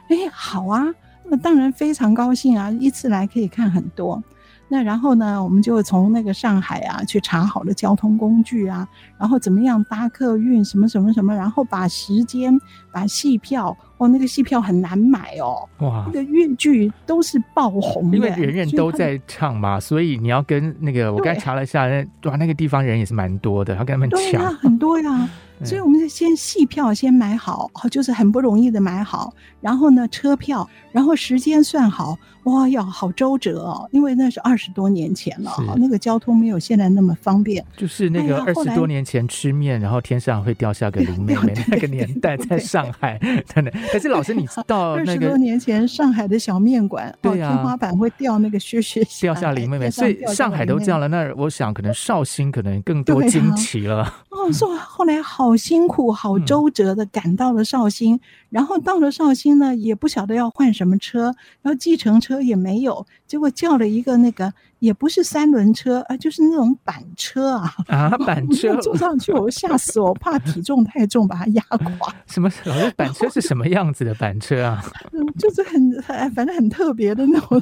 [0.10, 0.84] 哎，好啊，
[1.24, 4.22] 那当然非常高兴啊，一次来可以看很多。
[4.70, 12.60] 那然后呢，我们就从那个上海啊去查好了交通工具啊，然后怎么样搭客运什么什么什么，然后把时间、
[12.92, 21.88] 把戏票，哦，那个戏票很难买哦，哇，那个粤剧都是爆红的，因为人人都在唱嘛，所以，所以你要跟那个我刚才查了一下，
[22.24, 25.30] 哇，那个地方人也是蛮多的，要跟他们抢，啊、很多呀。
[25.66, 32.16] 所以我们就先戏票先买好，就是很不容易的买好，然后呢车票，然后时间算好，
[32.48, 37.64] 哇，呀好周折哦，因为那是二十多年前了，那个交通没有现在那么方便。
[37.76, 43.20] 就是那个二十多年前吃面，哎、然后天上会掉下个林妹妹那个年代，在上海
[43.54, 43.72] 真的。
[43.92, 54.04] 可是老师，你到二十多年前上海的小面馆，对啊，天花板会掉那个屑屑 掉下林妹妹，所以上海都这样了，那我想可能绍兴可能更 多惊奇了。
[54.30, 71.62] 哦，说后来好辛苦、好周折的赶到了绍兴，嗯、然后到了绍兴呢，也不晓得要换什么车，然后计程车也没有，结果叫了一个那个也不是三轮车啊，就是那种板车啊啊， 板车坐上去，我吓死我，怕体重太重把它压
[72.00, 72.14] 垮。
[72.28, 72.50] 什么？
[72.66, 74.84] 老师，板车是什么样子的板车啊？
[75.12, 77.62] 嗯，就是很很反正很特别的那种，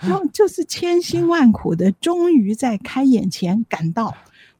[0.00, 4.14] 然后就是千辛万苦的，终于在开演前赶到。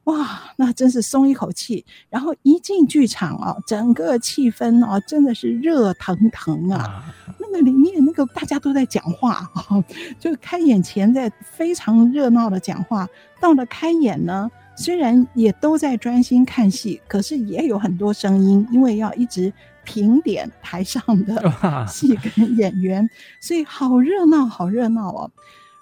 [0.07, 1.85] 哇，那真是松一口气。
[2.09, 7.03] 然后一进剧场啊，整个气氛啊，真的是热腾腾啊。
[7.39, 9.83] 那个里面那个大家都在讲话啊，
[10.17, 13.07] 就开演前在非常热闹的讲话。
[13.41, 19.51] 到了开演呢，虽然也都在专心看戏，可是也有很多声音，因为要一直
[19.83, 21.43] 评点台上的
[21.85, 23.07] 戏跟演员，
[23.41, 25.29] 所以好热闹，好热闹哦。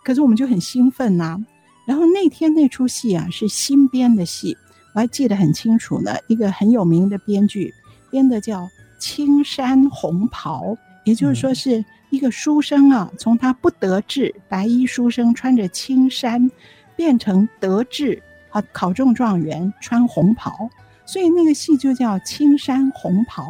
[0.03, 1.39] 可是我们就很兴奋呐。
[1.85, 4.57] 然后那天那出戏啊是新编的戏，
[4.93, 6.15] 我还记得很清楚呢。
[6.27, 7.73] 一个很有名的编剧
[8.09, 8.61] 编的叫
[8.97, 10.63] 《青山红袍》，
[11.03, 16.49] 也就是说是一个书生啊，从他不得志白衣书生穿着青衫，
[16.95, 20.69] 变成得志啊考中状元穿红袍，
[21.05, 23.43] 所以那个戏就叫《青山红袍》。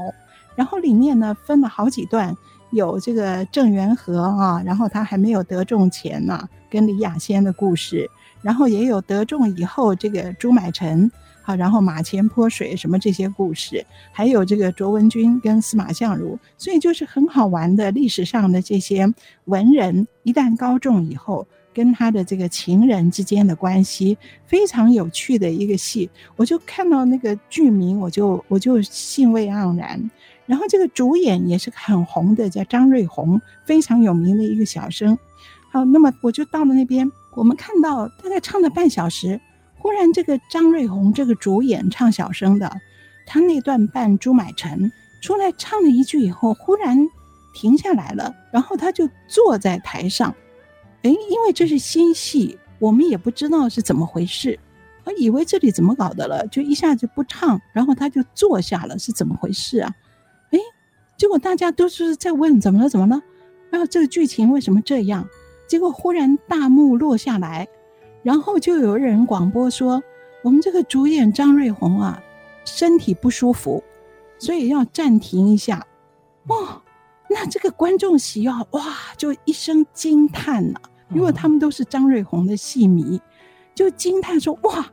[0.56, 2.36] 然后里面呢分了好几段，
[2.72, 8.10] 有这个郑元和啊，然后他还没有得中前呢，跟李亚仙的故事。
[8.46, 11.10] 然后也有得中以后这个朱买臣，
[11.42, 19.12] 好，然后马前泼水什么这些故事，还有这个卓文君跟司马相如，所以就是很好玩的历史上的这些
[19.46, 26.08] 文人，一旦高中以后，跟他的这个情人之间的关系，非常有趣的一个戏。
[26.36, 30.12] 我就看到那个剧名，我就我就兴味盎然。
[30.46, 35.18] 然后这个主演也是很红的，叫张瑞红，非常有名的一个小生。
[35.72, 37.12] 好，那么我就到了那边。
[37.36, 39.40] 我们看到大概唱了半小时，
[39.78, 42.72] 忽然这个张瑞红这个主演唱小生的，
[43.26, 46.98] 他那段扮朱买臣出来唱了一句以后，忽然
[47.54, 50.34] 停下来了，然后他就坐在台上，
[51.04, 54.58] 哎，因为这是新戏，我们也不知道是怎么回事，
[55.04, 59.94] 我以为这里怎么搞的了，就一下子不唱，然后他就坐下了，是怎么回事啊？
[60.52, 60.60] 哎，
[61.18, 63.22] 结果大家都是在问怎么了，怎么了？
[63.70, 65.28] 然后这个剧情为什么这样？
[65.68, 67.68] 结果忽然大幕落下来，
[68.24, 70.04] 然后就有人广播说
[70.44, 72.22] ：“我们这个主演张瑞红啊，
[72.66, 73.84] 身体不舒服，
[74.38, 75.86] 所以要暂停一下。”
[76.48, 76.82] 哇，
[77.30, 78.84] 那这个观众席啊，哇，
[79.18, 83.20] 就一声惊叹了，因为他们都是张瑞红的戏迷，
[83.74, 84.86] 就惊叹说：“哇，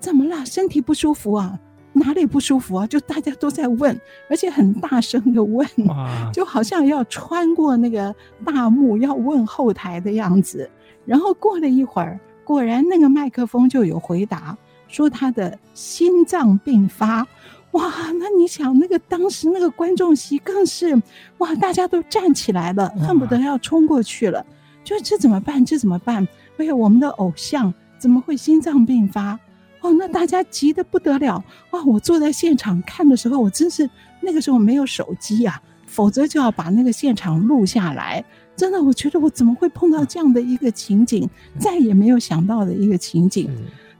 [0.00, 0.44] 怎么了？
[0.44, 1.58] 身体不舒服啊？”
[1.98, 2.86] 哪里不舒服啊？
[2.86, 5.66] 就大家都在问，而且很大声的问，
[6.32, 10.68] 就好像要穿过那个大幕要问后台的样子。
[11.04, 14.56] 然后过了一会儿，果然那个麦克风就有回答，
[14.88, 17.26] 说他的心脏病发。
[17.72, 21.00] 哇，那你想，那个当时那个观众席更是
[21.38, 24.44] 哇，大家都站起来了，恨不得要冲过去了。
[24.82, 25.62] 就这怎么办？
[25.64, 26.26] 这怎么办？
[26.56, 29.38] 哎呀，我们的偶像怎么会心脏病发？
[29.80, 31.84] 哦，那大家急得不得了哇！
[31.84, 33.88] 我坐在现场看的时候，我真是
[34.20, 38.24] 那个时候没有手机啊，否则就要把那个现场录下来。
[38.56, 43.48] 真的，我觉得我怎么会碰到这样的一个情景，再也没有想到的一个情景。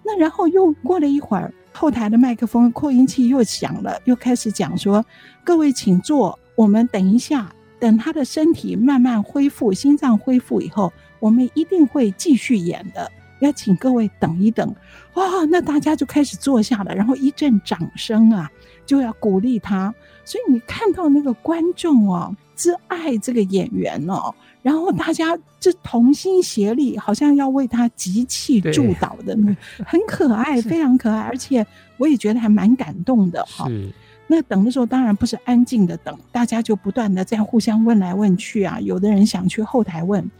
[0.02, 5.04] 那然后又过了一会儿，后台的麦克风扩音器又响了，又开始讲说
[5.44, 13.08] ：“各位请坐，我们等一下，等他的身体慢慢恢复，心脏恢复以后，我们一定会继续演的。”
[13.40, 14.74] 要请各位等一等，
[15.14, 15.44] 哇！
[15.50, 18.50] 那大家就开始坐下了，然后一阵掌声啊，
[18.84, 19.94] 就要鼓励他。
[20.24, 31.64] 所以你看到那个观众哦，之爱这个演员哦，然后大家这同心协力，好像要为他集气助导的，对很可爱， 非常可爱，而且
[31.96, 33.68] 我也觉得还蛮感动的哈。
[33.68, 33.90] 是
[34.26, 40.30] 那等的时候当然不是安静的等，大家就不断的在互相问来问去啊，有的人想去后台问，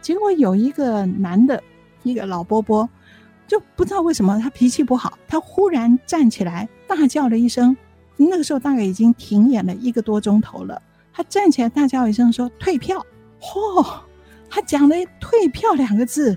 [0.00, 1.62] 结果有一个男的。
[2.06, 2.88] 一个老伯伯，
[3.46, 7.76] 就不知道为什么他脾气不好，他忽然站起来大叫了一声。
[8.16, 10.80] 那个时候大概已经停演了一个多钟头了，
[11.12, 13.04] 他站起来大叫一声说：“退票！”
[13.38, 13.84] 嚯，
[14.48, 16.36] 他讲了“退票”两个字，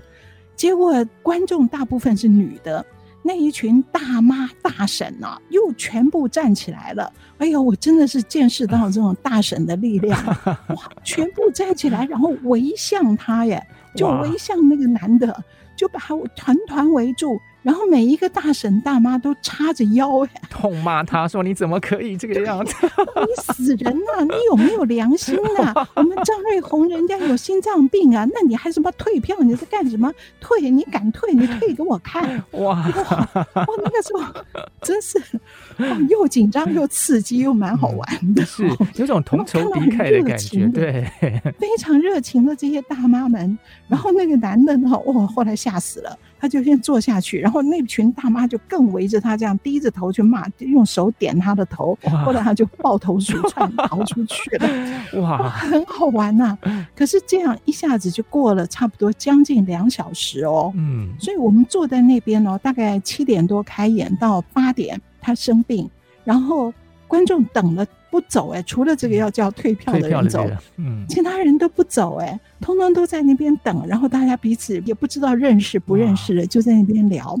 [0.54, 2.84] 结果观众大部分是女的，
[3.22, 7.10] 那一群大妈大婶呐，又全部站起来了。
[7.38, 15.42] 哎呦，我真的是见识到这种大婶的力量， 哇，全部站起来，然后围向他耶，就围向那个男的。
[15.80, 22.74] 就把他团团围住，然后每一个大婶大妈都叉着腰哎，痛骂他说：“你怎么可以这个样子？
[22.82, 24.24] 你死人呐、啊！
[24.24, 25.88] 你有没有良心啊？
[25.94, 29.36] 我们张瑞红人家有心脏病啊，那你还什么退票？
[29.40, 30.10] 你在干什么？
[30.40, 30.70] 退？
[30.70, 31.34] 你敢退？
[31.34, 32.42] 你退给我看！
[32.52, 32.62] 哇
[32.96, 33.66] 哇，哇！
[33.84, 34.42] 那个时候
[34.80, 35.20] 真是
[36.08, 41.04] 又紧张又刺激又蛮好玩的， 是有种同仇敌忾的感觉，对，
[41.58, 43.58] 非常热情的这些大妈们。
[43.86, 45.26] 然后那个男的呢，哇！
[45.26, 51.96] 后来吓死了。”他就先坐下去，然后那群大妈就更围着他，这样低着头去骂，用手点他的头。
[52.24, 55.20] 后来他就抱头鼠 窜逃出去了。
[55.20, 56.88] 哇，很好玩呐、啊！
[56.96, 60.72] 可是这样一下子就过了差不多将近两小时哦。
[60.76, 65.88] 嗯，所以我们坐在那边哦，大概七点多开演到八点，他生病，
[66.24, 66.72] 然后
[67.10, 67.84] 观众等了。
[68.12, 70.44] 不走哎、欸，除了这个要叫退票的人走，
[70.78, 77.40] 嗯，其他人都不走哎、欸，通通都在那边等，然后大家彼此也不知道认识不认识的，就在那边聊，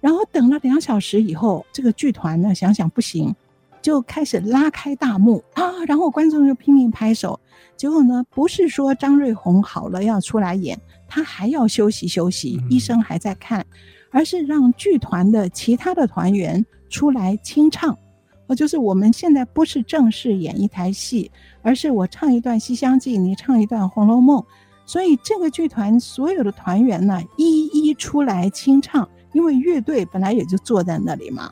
[0.00, 3.34] 然后等了两小时以后，这个剧团呢想想不行，
[3.82, 7.40] 就开始拉开大幕啊，然后观众就拼命拍手，
[7.76, 13.66] 结果呢不是说张瑞红好了要出来演，他还要休息休息，医生还在看，
[14.12, 17.98] 而是让剧团的其他的团员出来清唱。
[18.46, 21.30] 哦，就是我们现在不是正式演一台戏，
[21.62, 24.38] 而是我唱一段《西厢记》，你唱一段《红楼梦》，
[24.84, 31.50] 所以这个剧团所有的团员呢，一一出来清唱，因为乐队本来也就坐在那里嘛。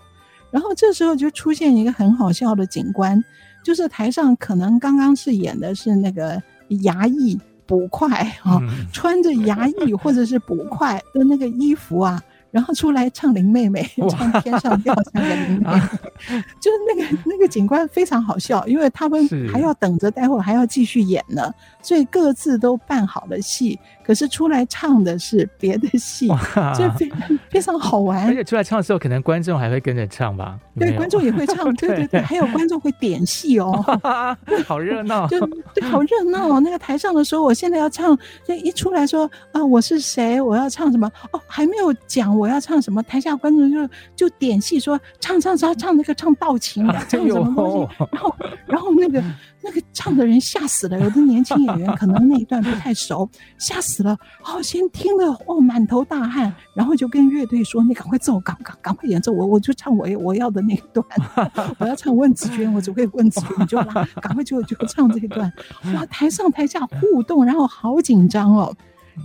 [0.51, 3.25] 然后这时候就出现一个很好笑的景观，
[3.65, 8.09] 就是台上可能刚刚是演的是那个衙役捕快
[8.43, 8.61] 啊，
[8.93, 12.23] 穿着衙役或者是捕快的那个衣服啊。
[12.53, 15.81] 然后出来唱林妹妹， 唱天上掉下的林妹妹，
[16.61, 23.77] 就是那个那个警官非常好笑，因为他们还要等着，待会儿还要继续演呢，所以各自都办好了戏。
[24.05, 26.29] 可是出来唱的是别的戏，
[26.77, 28.27] 就非常非常好玩。
[28.27, 30.59] 而且出来唱的时候，可能观众还会跟着唱吧？
[30.79, 33.73] 对，观众也会唱， 对对对，还有观众会点戏哦，
[34.67, 35.39] 好热闹， 就
[35.75, 36.61] 对，好热闹哦。
[36.61, 40.41] 那个台上的时候，我现在要唱，就一出来说啊，我是谁？
[40.41, 41.11] 我要唱什么？
[41.33, 48.07] 哦，还没有讲我要唱什么，台下观众就就点戏说唱唱唱唱那个唱道情，唱什么东西？
[48.13, 48.37] 然后
[48.67, 49.23] 然后那个。
[49.65, 54.19] 那个唱的人吓死了，有的年轻演员可能那一段不太熟，吓死了。
[54.45, 61.07] 哦，先听的哦，满头大汗，然后就跟乐队说：“你赶快奏，赶赶赶快演奏，我我就唱我我要的那一段，
[61.79, 65.53] 我要唱问紫鹃，我只会问紫鹃，你就拉，赶快就就唱这一段。”
[65.95, 68.75] 哇，台上台下互动，然后好紧张哦。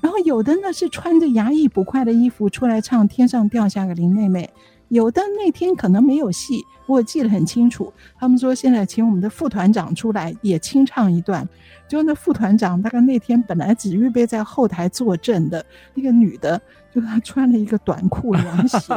[0.02, 4.50] 然后有的呢是穿着衙役捕快的衣服出来唱《天上掉下个林妹妹》。
[4.90, 7.92] 有的那天可能没有戏，我记得很清楚。
[8.18, 11.48] 他们说现在请我们的副团长出来也清唱一段。
[11.88, 16.62] 就那副团长大概那天本来只预备在后台坐镇的一个女的，
[16.94, 18.80] 就他穿了一个短裤凉鞋，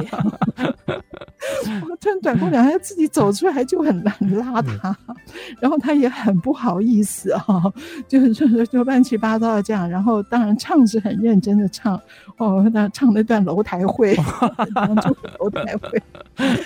[1.88, 4.94] 我穿短裤凉鞋自己走出来就很很邋遢，
[5.60, 7.44] 然后他也很不好意思啊，
[8.08, 9.88] 就是就就乱七八糟的这样。
[9.88, 12.00] 然后当然唱是很认真的唱。
[12.38, 14.16] 哦，那唱那段楼台会，
[15.38, 16.02] 楼台会。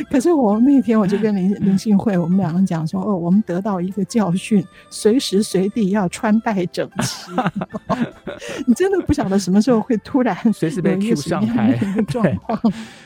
[0.08, 7.32] 可是我那天我就跟林林信惠，我们两个讲说，哦，我们得到一个教训，随时随地要穿戴整齐。
[8.68, 12.58] 你真的不晓得什么时候会突然随时被 Q 上台的状况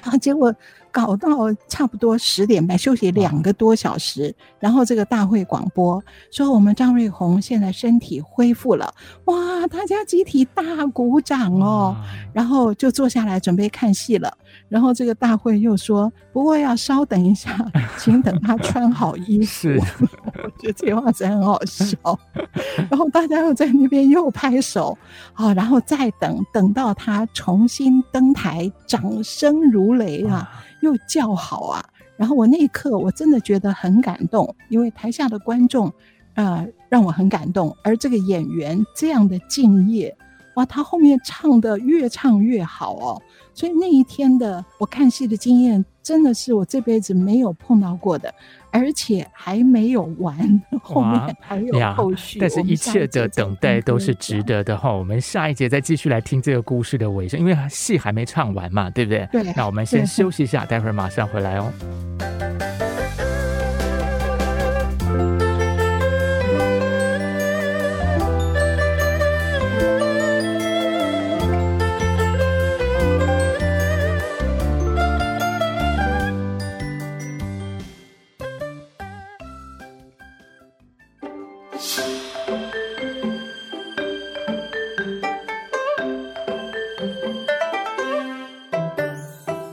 [0.02, 0.54] 啊，结果。
[0.90, 1.28] 搞到
[1.68, 8.92] 差不多十点半，休息两个多小时，然后这个大会广播说我们张瑞红现在身体恢复了，
[9.26, 11.94] 哇，大家集体大鼓掌哦，
[12.32, 14.32] 然后就坐下来准备看戏了。
[14.70, 19.68] 然后这个大会又说，不过要稍等一下，请等他穿好衣服。
[20.58, 21.96] 我觉得这话真很好笑。
[22.90, 24.98] 然后大家又在那边又拍手，
[25.32, 30.50] 好，然后再等等到他重新登台，掌声如雷啊！
[30.82, 31.84] 又叫好啊！
[32.16, 35.92] 然后我那一刻我真的觉得很感动，因为台下的观众，
[36.34, 40.16] 呃，让我很感动，而这个演员这样的敬业，
[40.56, 43.22] 哇，他后面唱的越唱越好哦。
[43.54, 48.32] 所以那一天的我看戏的经验，真的是我这辈子没有碰到过的。
[48.70, 52.38] 而且还没有完，后面还有后续。
[52.38, 54.90] 但是一切的等待都是值得的哈。
[54.92, 59.26] 我们下一节再继续来听这个故事的尾声，因为戏还没唱完嘛，对不对？
[59.32, 59.52] 对。
[59.54, 61.72] 那我们先休息一下，待会儿马上回来哦。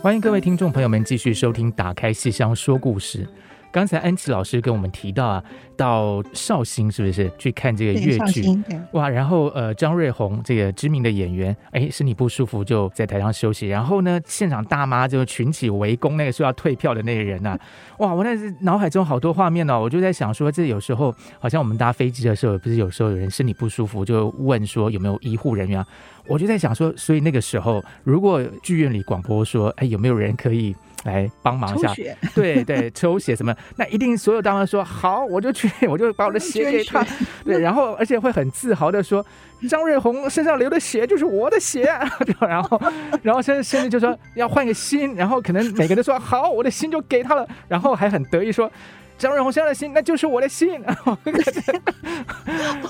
[0.05, 3.25] 欢迎各位听众朋友们继续收听《打开戏箱说故事》。
[3.75, 5.43] 刚才安琪老师跟我们提到啊，
[5.75, 8.41] 到绍兴是不是去看这个越剧？
[8.93, 13.67] 哇，然后呃，张瑞红这个知名的演员，哎，身体不舒服就在台上休息。
[13.67, 17.59] 然后呢，现场大妈就群起围攻那个说要退票的那个人呐、啊。
[17.99, 19.81] 哇，我那是脑海中好多画面哦。
[19.81, 25.87] 我就在想说，这有时候好像我们搭飞机的时候，不是有时候有人身体不舒服就问说有没有医护人员啊？
[26.27, 30.73] 我就在想说，所以那个时候如果剧院里广播说，哎，有没有人可以？
[31.05, 31.93] 来帮忙一下，
[32.33, 33.55] 对对， 抽血什么？
[33.77, 37.05] 那一定所有大妈说好，我就去， 我就把我的血给他。
[37.43, 39.25] 对，然后而且会很自豪的说，
[39.69, 41.83] 张瑞红身上流的血就是我的血。
[42.41, 42.81] 然后，
[43.21, 48.69] 然后甚至甚至就说要换个心，然后可能每个都说好，我的心就给他了，然后还很得意说。
[49.17, 50.81] 张瑞红先生的心，那就是我的心。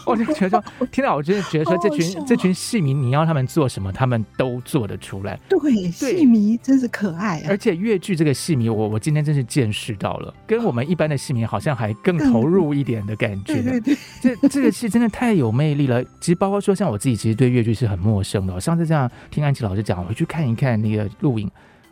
[0.06, 5.40] 我就觉得说， 听到我真的觉得说，这群、哦、这群戏迷，你要他们做什么，他们都做得出来。
[5.50, 7.46] 对，戏迷真是可爱啊！
[7.50, 13.54] 而且越剧这个戏迷，我我今天真是见识到了，跟我们一般的戏迷好像还更投入一点的感觉。
[13.62, 16.04] 对对对，这这个戏真的太有魅力了。
[16.20, 18.54] 其实包括说，像我自己，其实对越剧是很陌生的。
[18.54, 21.50] 我上次这样听安琪老师讲，我去看一看那个录影，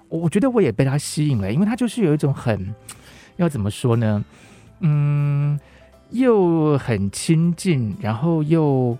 [0.09, 2.73] 我觉得我也被他吸引了，因为他就是有一种很。
[3.37, 4.23] 要怎么说呢？
[4.81, 5.59] 嗯，
[6.11, 8.97] 又很亲近，然后又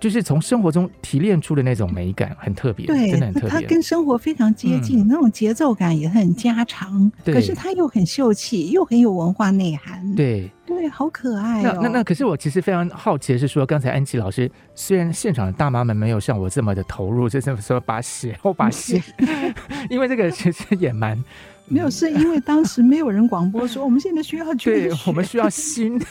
[0.00, 3.48] 就是从生活中提炼出的那种美感，很特别，对，真的很特别。
[3.48, 7.10] 它跟生活非常接近，嗯、那种节奏感也很家常。
[7.24, 10.14] 对，可是它又很秀气，又很有文化内涵。
[10.14, 11.72] 对对，好可爱哦。
[11.76, 19.02] 那那那，可是我其实非常好奇的是说，刚才安琪老师虽然现场的大妈们没有像我这么的投入，就是说把血后把血，
[19.90, 21.22] 因为这个其实也蛮。
[21.66, 26.06] 没有，是因为当时没有人广播说 我们现在需要捐血，对，我们需要新的。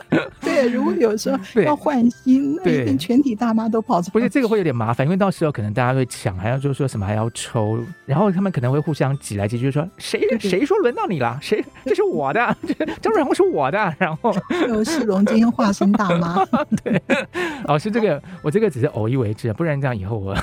[0.40, 4.12] 对，如果有时候 要换新，那一定全体大妈都跑出来。
[4.12, 11.38] 不是这个会有点麻烦，因为到时候可能大家会抢，还要就是说什么还要抽，然后他们可能会互相挤来挤去，说谁谁说轮到你了？
[11.40, 12.56] 谁这是我的？
[13.00, 13.78] 张瑞红是我的。
[13.98, 14.34] 然后
[14.68, 16.44] 有世龙今天化身大妈。
[16.84, 17.02] 对，
[17.64, 20.36] 老师这个我这个只是偶一为之，不然这样以后我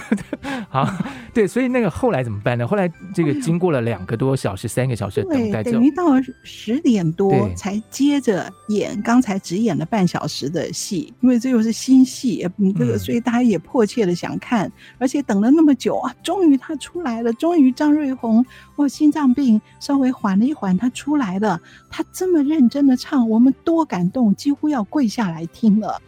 [0.70, 0.88] 好
[1.34, 2.68] 对，所以那个后来怎么办呢？
[2.68, 4.66] 后来这个经过了两个多小时。
[4.66, 6.06] 十三个小时等待，等于到
[6.41, 18.43] 十点多才接着演刚才只演了半小时的戏，因为这又是新戏，嗯，这个所以大家也迫切的想看，而且等了那么久啊，终于他出来了，终于张瑞红，
[18.78, 26.01] 哇，心脏病稍微缓了一缓，他出来了，他这么认真的唱，我们多感动，几乎要跪下来听了。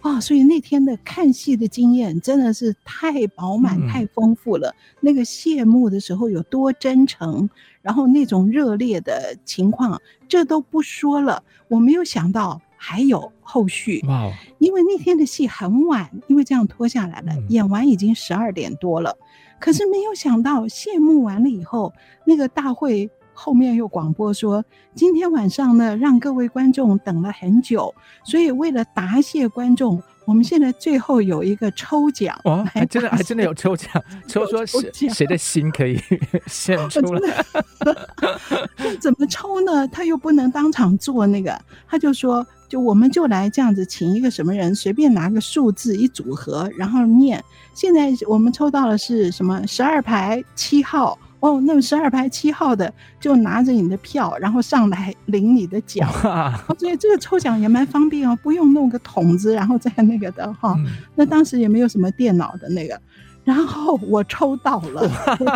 [0.00, 4.68] 啊、哦，所以那天的看戏的经验真的是太饱满、太丰富了。
[4.68, 7.48] 嗯、那个谢幕的时候有多真诚，
[7.84, 11.42] 然后那种热烈的情况，这都不说了。
[11.68, 14.32] 我没有想到还有后续，哇！
[14.58, 19.14] 因为那天的戏很晚，因为这样拖下来了，嗯、演完已经十二点多了。
[19.60, 21.92] 可是没有想到谢幕完了以后，
[22.24, 23.10] 那个大会。
[23.36, 24.64] 后面又广播说，
[24.94, 33.88] 今天晚上呢，让各位观众等了很久，所以为了答谢观众，我们现在最后有一个抽奖哦，还真的还真的有抽奖，
[34.26, 36.00] 抽说谁谁的心可以
[36.46, 37.44] 献出来？
[39.00, 39.86] 怎么抽呢？
[39.88, 47.42] 他又不能当场做那个，他就说，就我们就来这样子，请一个什么人随便拿个数字一组合，然后念。
[47.74, 49.66] 现在我们抽到的是什么？
[49.66, 51.18] 十二排七号。
[51.44, 52.90] 哦，那么十二排七号的
[53.20, 56.08] 就拿着你的票，然后上来领你的奖。
[56.22, 60.74] 哦，所以这个抽奖也蛮方便哦，不用弄个筒子，然后再那个的哈。
[60.78, 62.98] 嗯、那当时也没有什么电脑的那个，
[63.44, 65.06] 然后我抽到了。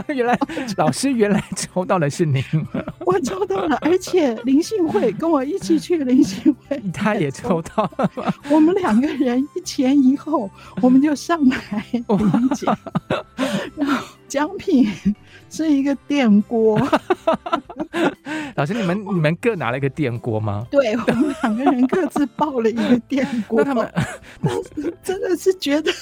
[0.09, 0.39] 原来
[0.76, 2.45] 老师原来抽到的是您，
[3.07, 10.51] 我抽到了，而且林信惠跟我一起去，林信惠 他也抽到了，我们两个人一前一后，
[10.82, 12.78] 我们就上台领奖，
[13.74, 14.86] 然后奖品。
[15.51, 16.78] 是一个电锅，
[18.55, 20.66] 老师，你们你们各拿了一个电锅吗？
[20.70, 23.62] 对，我们两个人各自抱了一个电锅。
[23.62, 23.92] 那他们
[24.42, 25.92] 当时真的是觉得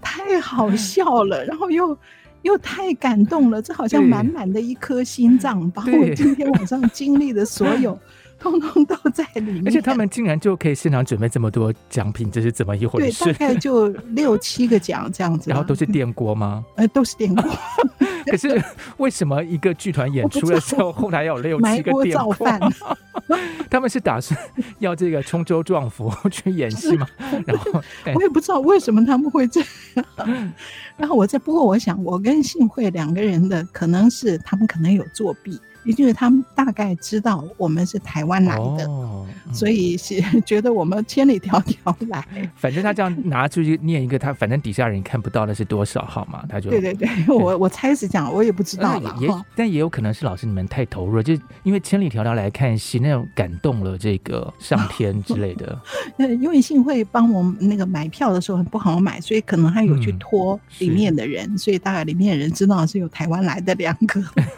[0.00, 1.96] 太好笑了，然后又
[2.42, 7.98] 又太感动了，这好像满满的一颗心脏，把我今天晚上经历的所有。
[8.40, 13.24] 通通都在里面，而且他们竟然就可以现场准备这么多奖品，这是怎么一回事？
[13.24, 16.64] 对，大概就六七个奖这样子，然后都是电锅吗？
[16.76, 17.44] 呃，都是电锅。
[18.26, 18.62] 可是
[18.98, 22.36] 为什么一个剧团演出的时候，后台要有六七个电锅？
[23.70, 24.38] 他们是打算
[24.78, 27.06] 要这个冲州撞佛去演戏吗？
[27.46, 27.82] 然后
[28.14, 29.60] 我也不知道为什么他们会这
[29.94, 30.06] 样。
[30.96, 35.58] 然后我在，不过我想，我跟信惠两个人的可能是他们可能有作弊。
[35.84, 38.88] 因为他们大概知道我们是台湾来的，
[39.52, 42.24] 所以是觉得我们千里迢迢来。
[42.56, 49.16] 反正他这样拿出去念一个，他反正底下人看不到的是多少号码，他就对对对， 我我猜是这样，我也不知道了。
[49.20, 55.78] 也但也有可能是老师你们太投入了，就因为千里迢迢来看戏，那种感动了这个上天之类的。
[56.18, 64.22] 因为幸会帮我们那个买票的时候很不好买，所以可能他有去托里面的人，嗯、所以大概里面的人知道是有台湾来的两个，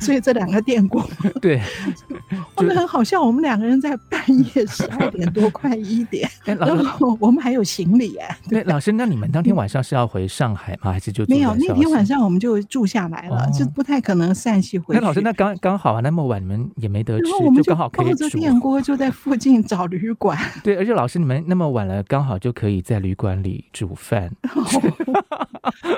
[0.00, 1.08] 所以这两个电锅
[1.40, 1.60] 对，
[2.58, 3.22] 我们很好笑。
[3.22, 8.36] 我们两个人在半夜十二点多快一点， 然后我们还有行李 哎。
[8.48, 10.92] 对，老师，那你们当天晚上是要回上海吗？
[10.92, 11.54] 还是就没有？
[11.54, 15.00] 那天晚上我们就住下来了，就不太可能散戏回去。
[15.00, 20.38] 那老师，那刚刚好啊，那么晚你们也没得吃，就刚好可以抱着电锅就在附近找旅馆。
[20.64, 24.30] 对，而且老师你们那么晚了，刚好就可以在旅馆里煮饭。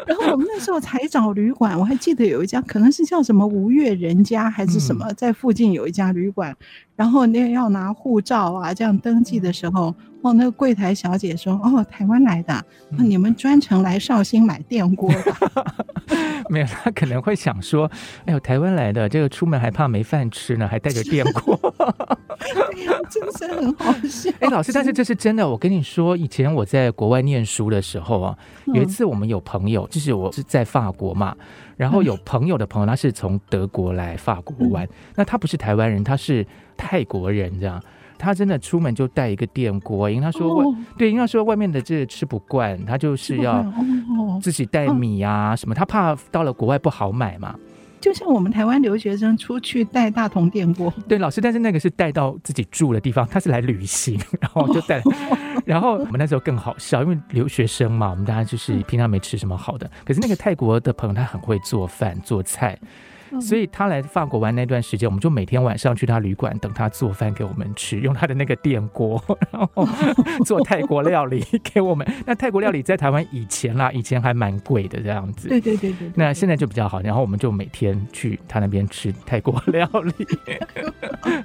[0.07, 6.50] 然后我们那时候才找旅馆，我还记得有一家可能是叫什么吴越人家还是什么，在附近有一家旅馆。
[6.97, 15.67] 然后那要拿护照啊，这样登记的时候，哦，那个柜台小姐说：“哦，台湾来的，那你们专程来绍兴买电锅的。
[16.51, 17.91] ”没有，他可能会想说
[18.27, 21.59] ：“哎呦，台湾来的，这个出门还怕没饭吃呢，还带着电锅。
[21.81, 24.31] ”哎呀，真是很好笑。
[24.41, 25.49] 哎，老师，但是这是真的。
[25.49, 28.37] 我跟你说，以前我在国外念书的时候啊，
[28.75, 31.35] 有一次我们有朋友，就是我是在法国嘛。
[31.81, 37.83] 然后有朋友的朋友，他是从德国来法国玩，嗯、那他不是台湾人，他是泰国人，这样，
[38.19, 43.65] 他真的出门就带一个电锅，因为他说外，哦、对，因为他说外面的这吃不惯，他就是要
[44.43, 47.55] 自己带米啊什么，他怕到了国外不好买嘛。
[48.01, 55.03] 就像我们台湾留学生出去带大同电锅， 对老师，但是那个是带到自己住的地方，他是来旅行，然后就带。
[55.67, 62.77] 然后我们那时候更好笑，因为留学生嘛，我们大家就是平常没吃什么好的，可是那个泰国的朋友他很会做饭做菜。
[63.39, 69.23] 所以他来法国玩那段时间，我们就每天晚上去他旅馆等他做饭给我们吃，用他的那个电锅，
[69.53, 69.87] 然后
[70.45, 72.07] 做泰国料理给我们。
[72.25, 75.49] 那泰国料理在台湾以前啦，以前还蛮贵的这样子。
[75.49, 76.11] 对对对对。
[76.15, 79.87] 那现在就比较好，然后我们就每天去他那边吃泰国料
[80.19, 80.27] 理。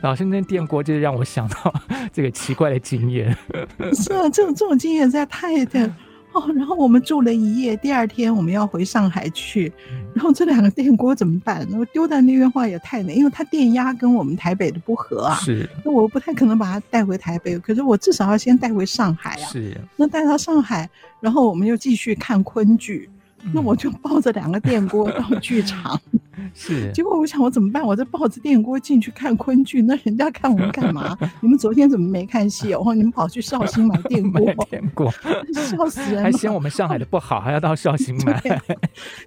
[0.02, 1.74] 老师那电锅就是让我想到
[2.14, 3.36] 这个奇怪的经验。
[3.94, 5.92] 是啊，这种这种经验实在太的。
[6.36, 9.72] 哦，然后我们住了一夜，第二天我们要回上海去，
[10.14, 11.66] 然后这两个电锅怎么办？
[11.74, 15.36] 我丢在那边话也太难，因为它电压跟我们台北的不合啊。
[15.36, 19.48] 是，那我不太可能把它带回台北，可是我至少要先带回上海啊。
[19.48, 20.90] 是，那带到上海，
[21.22, 23.10] 然后我们又继续看昆剧。
[23.54, 26.02] 那我就抱着两个电锅到剧场，
[26.54, 26.92] 是。
[26.92, 27.86] 结果我想我怎么办？
[27.86, 31.16] 我这抱着电锅进去看昆剧，那人家看我们干嘛？
[31.42, 32.94] 你们昨天怎么没看戏哦？
[32.96, 35.12] 你们跑去绍兴买电锅， 电锅，
[35.54, 36.24] 笑死人了！
[36.24, 38.42] 还嫌我们上海的不好，还要到绍兴买。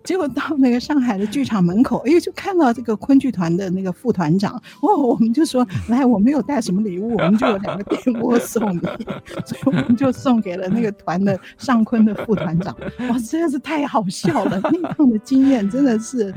[0.02, 8.80] 结果到那个上海的剧场门口，哎呦，就看到这个昆剧团的那个副团长哦，我们就说来，我没有带什么礼物，我们就有两个电锅送你，
[9.44, 12.76] 所以我们就送给了那个团的上昆的副团长。
[13.08, 14.04] 哇，真的是太好。
[14.08, 16.34] 笑了，那样的经验真的是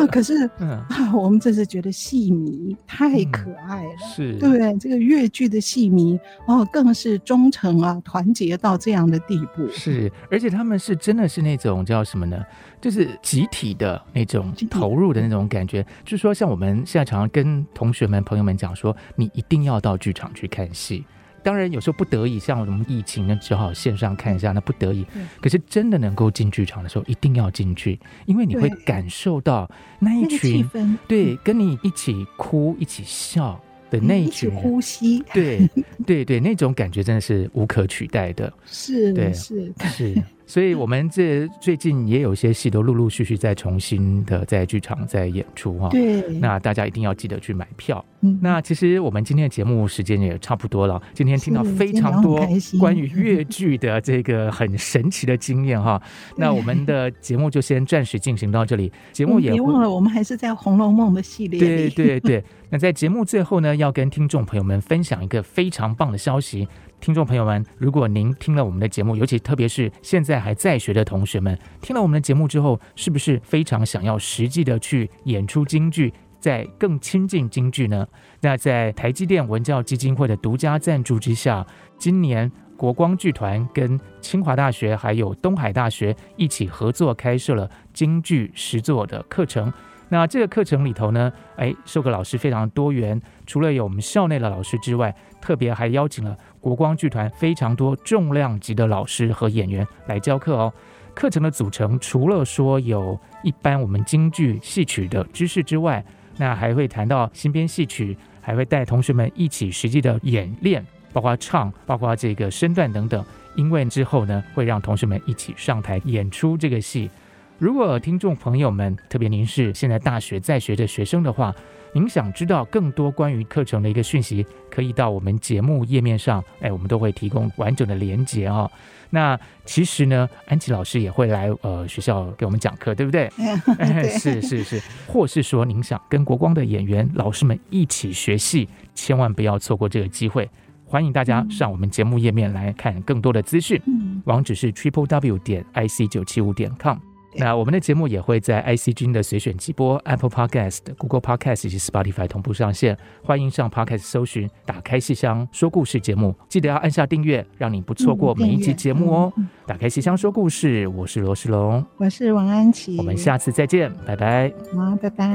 [0.00, 0.06] 哇！
[0.06, 4.76] 可是、嗯、啊，我们这是觉得戏迷太可爱了，嗯、是对不对？
[4.78, 9.68] 这个粤剧的戏迷哦，更是忠诚啊，团结到这样的地步。
[9.70, 12.44] 是，而且他们是真的是那种叫什么呢？
[12.80, 15.84] 就是集体的那种投入的那种感觉。
[16.04, 21.04] 就是说，像我们现在常常跟同学们、朋友们讲说，你一定要到剧场去看戏。
[21.44, 24.50] 当然，有时候不得已，像我们疫情呢，只好线上看一下。
[24.52, 25.06] 那不得已，
[25.40, 30.68] 可是真的能够进剧场的时候，一定要进去，因为你会感受到那一群，
[31.06, 35.68] 对，跟你一起哭、一起笑的那一群人，呼吸，对，
[36.06, 38.52] 对，对，那种感觉真的是无可取代的。
[38.64, 40.22] 是，对，是， 是。
[40.46, 45.88] 所以，我们这最近也有一些戏都陆陆续续在重新的在剧场在演出哈。
[45.88, 48.04] 对，那大家一定要记得去买票。
[48.20, 51.00] 嗯，那其实我们今天的节目时间也差不多了。
[51.14, 52.46] 今天听到非常多
[52.78, 56.00] 关于越剧的这个很神奇的经验哈。
[56.36, 58.92] 那我们的节目就先暂时进行到这里。
[59.12, 61.58] 节目也别忘了，我们还是在《红楼梦》的系列。
[61.58, 62.44] 对对对。
[62.70, 66.68] 那在节目最后呢，要跟听众朋友们分享一个非常棒的消息。
[67.04, 78.08] 听众朋友们，如果您听了我们的节目，尤其特别是现在还在学的同学们，听了我们的节目之后，是不是非常想要实际的去演出京剧，在更亲近京剧呢？
[78.40, 81.66] 那在台积电文教基金会的独家赞助之下，
[81.98, 89.70] 今年国光剧团跟清华大学还有东海大学一起合作开设了京剧实作的课程。
[90.10, 95.12] 那这个课程里头呢，哎，授课老师非常多元，除了有我们校内的老师之外，
[95.44, 100.72] 特别还邀请了国光剧团非常多重量级的老师和演员来教课哦。
[101.12, 106.02] 课程的组成除了说有一般我们京剧戏曲的知识之外，
[106.38, 110.82] 那还会谈到新编戏曲，还会带同学们一起实际的演练，
[111.12, 113.22] 包括唱，包括这个身段等等。
[113.54, 117.10] 因为之后呢，会让同学们一起上台演出这个戏。
[117.58, 121.54] 如果听众朋友们，特别您是现在大学在学的学生的话，
[121.94, 128.68] 您想知道更多关于课程的一个讯息，可以到我们节目页面上，哎，我们都会提供完整的连接哦。
[129.10, 133.30] 那其实呢，安琪老师也会来呃学校给我们讲课，对不对？
[133.78, 140.50] 对 是是是，或是说您想跟国光的演员老师们一起学戏，千万不要错过这个机会。
[140.84, 146.98] 欢迎大家上我们节目页面来看更多的资讯，嗯、网址是 triple w 点 i c 九七五点 com。
[147.36, 152.96] 那我们的节目也会在 IC 君的随选直播、Apple Podcast、Google Podcast 以及 Spotify 同步上线。
[153.22, 159.32] 欢迎上 Podcast 搜寻“打开戏箱说故事”节目，记得要按下订阅，让你不错过每一集节目哦。
[159.36, 164.52] 嗯、打开戏箱说故事，我是罗世龙，我是王安琪，我们下次再见，拜拜。
[164.74, 165.26] 好，拜拜。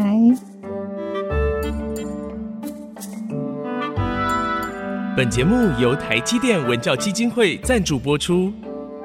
[5.17, 8.53] 本节目由台积电文教基金会赞助播出。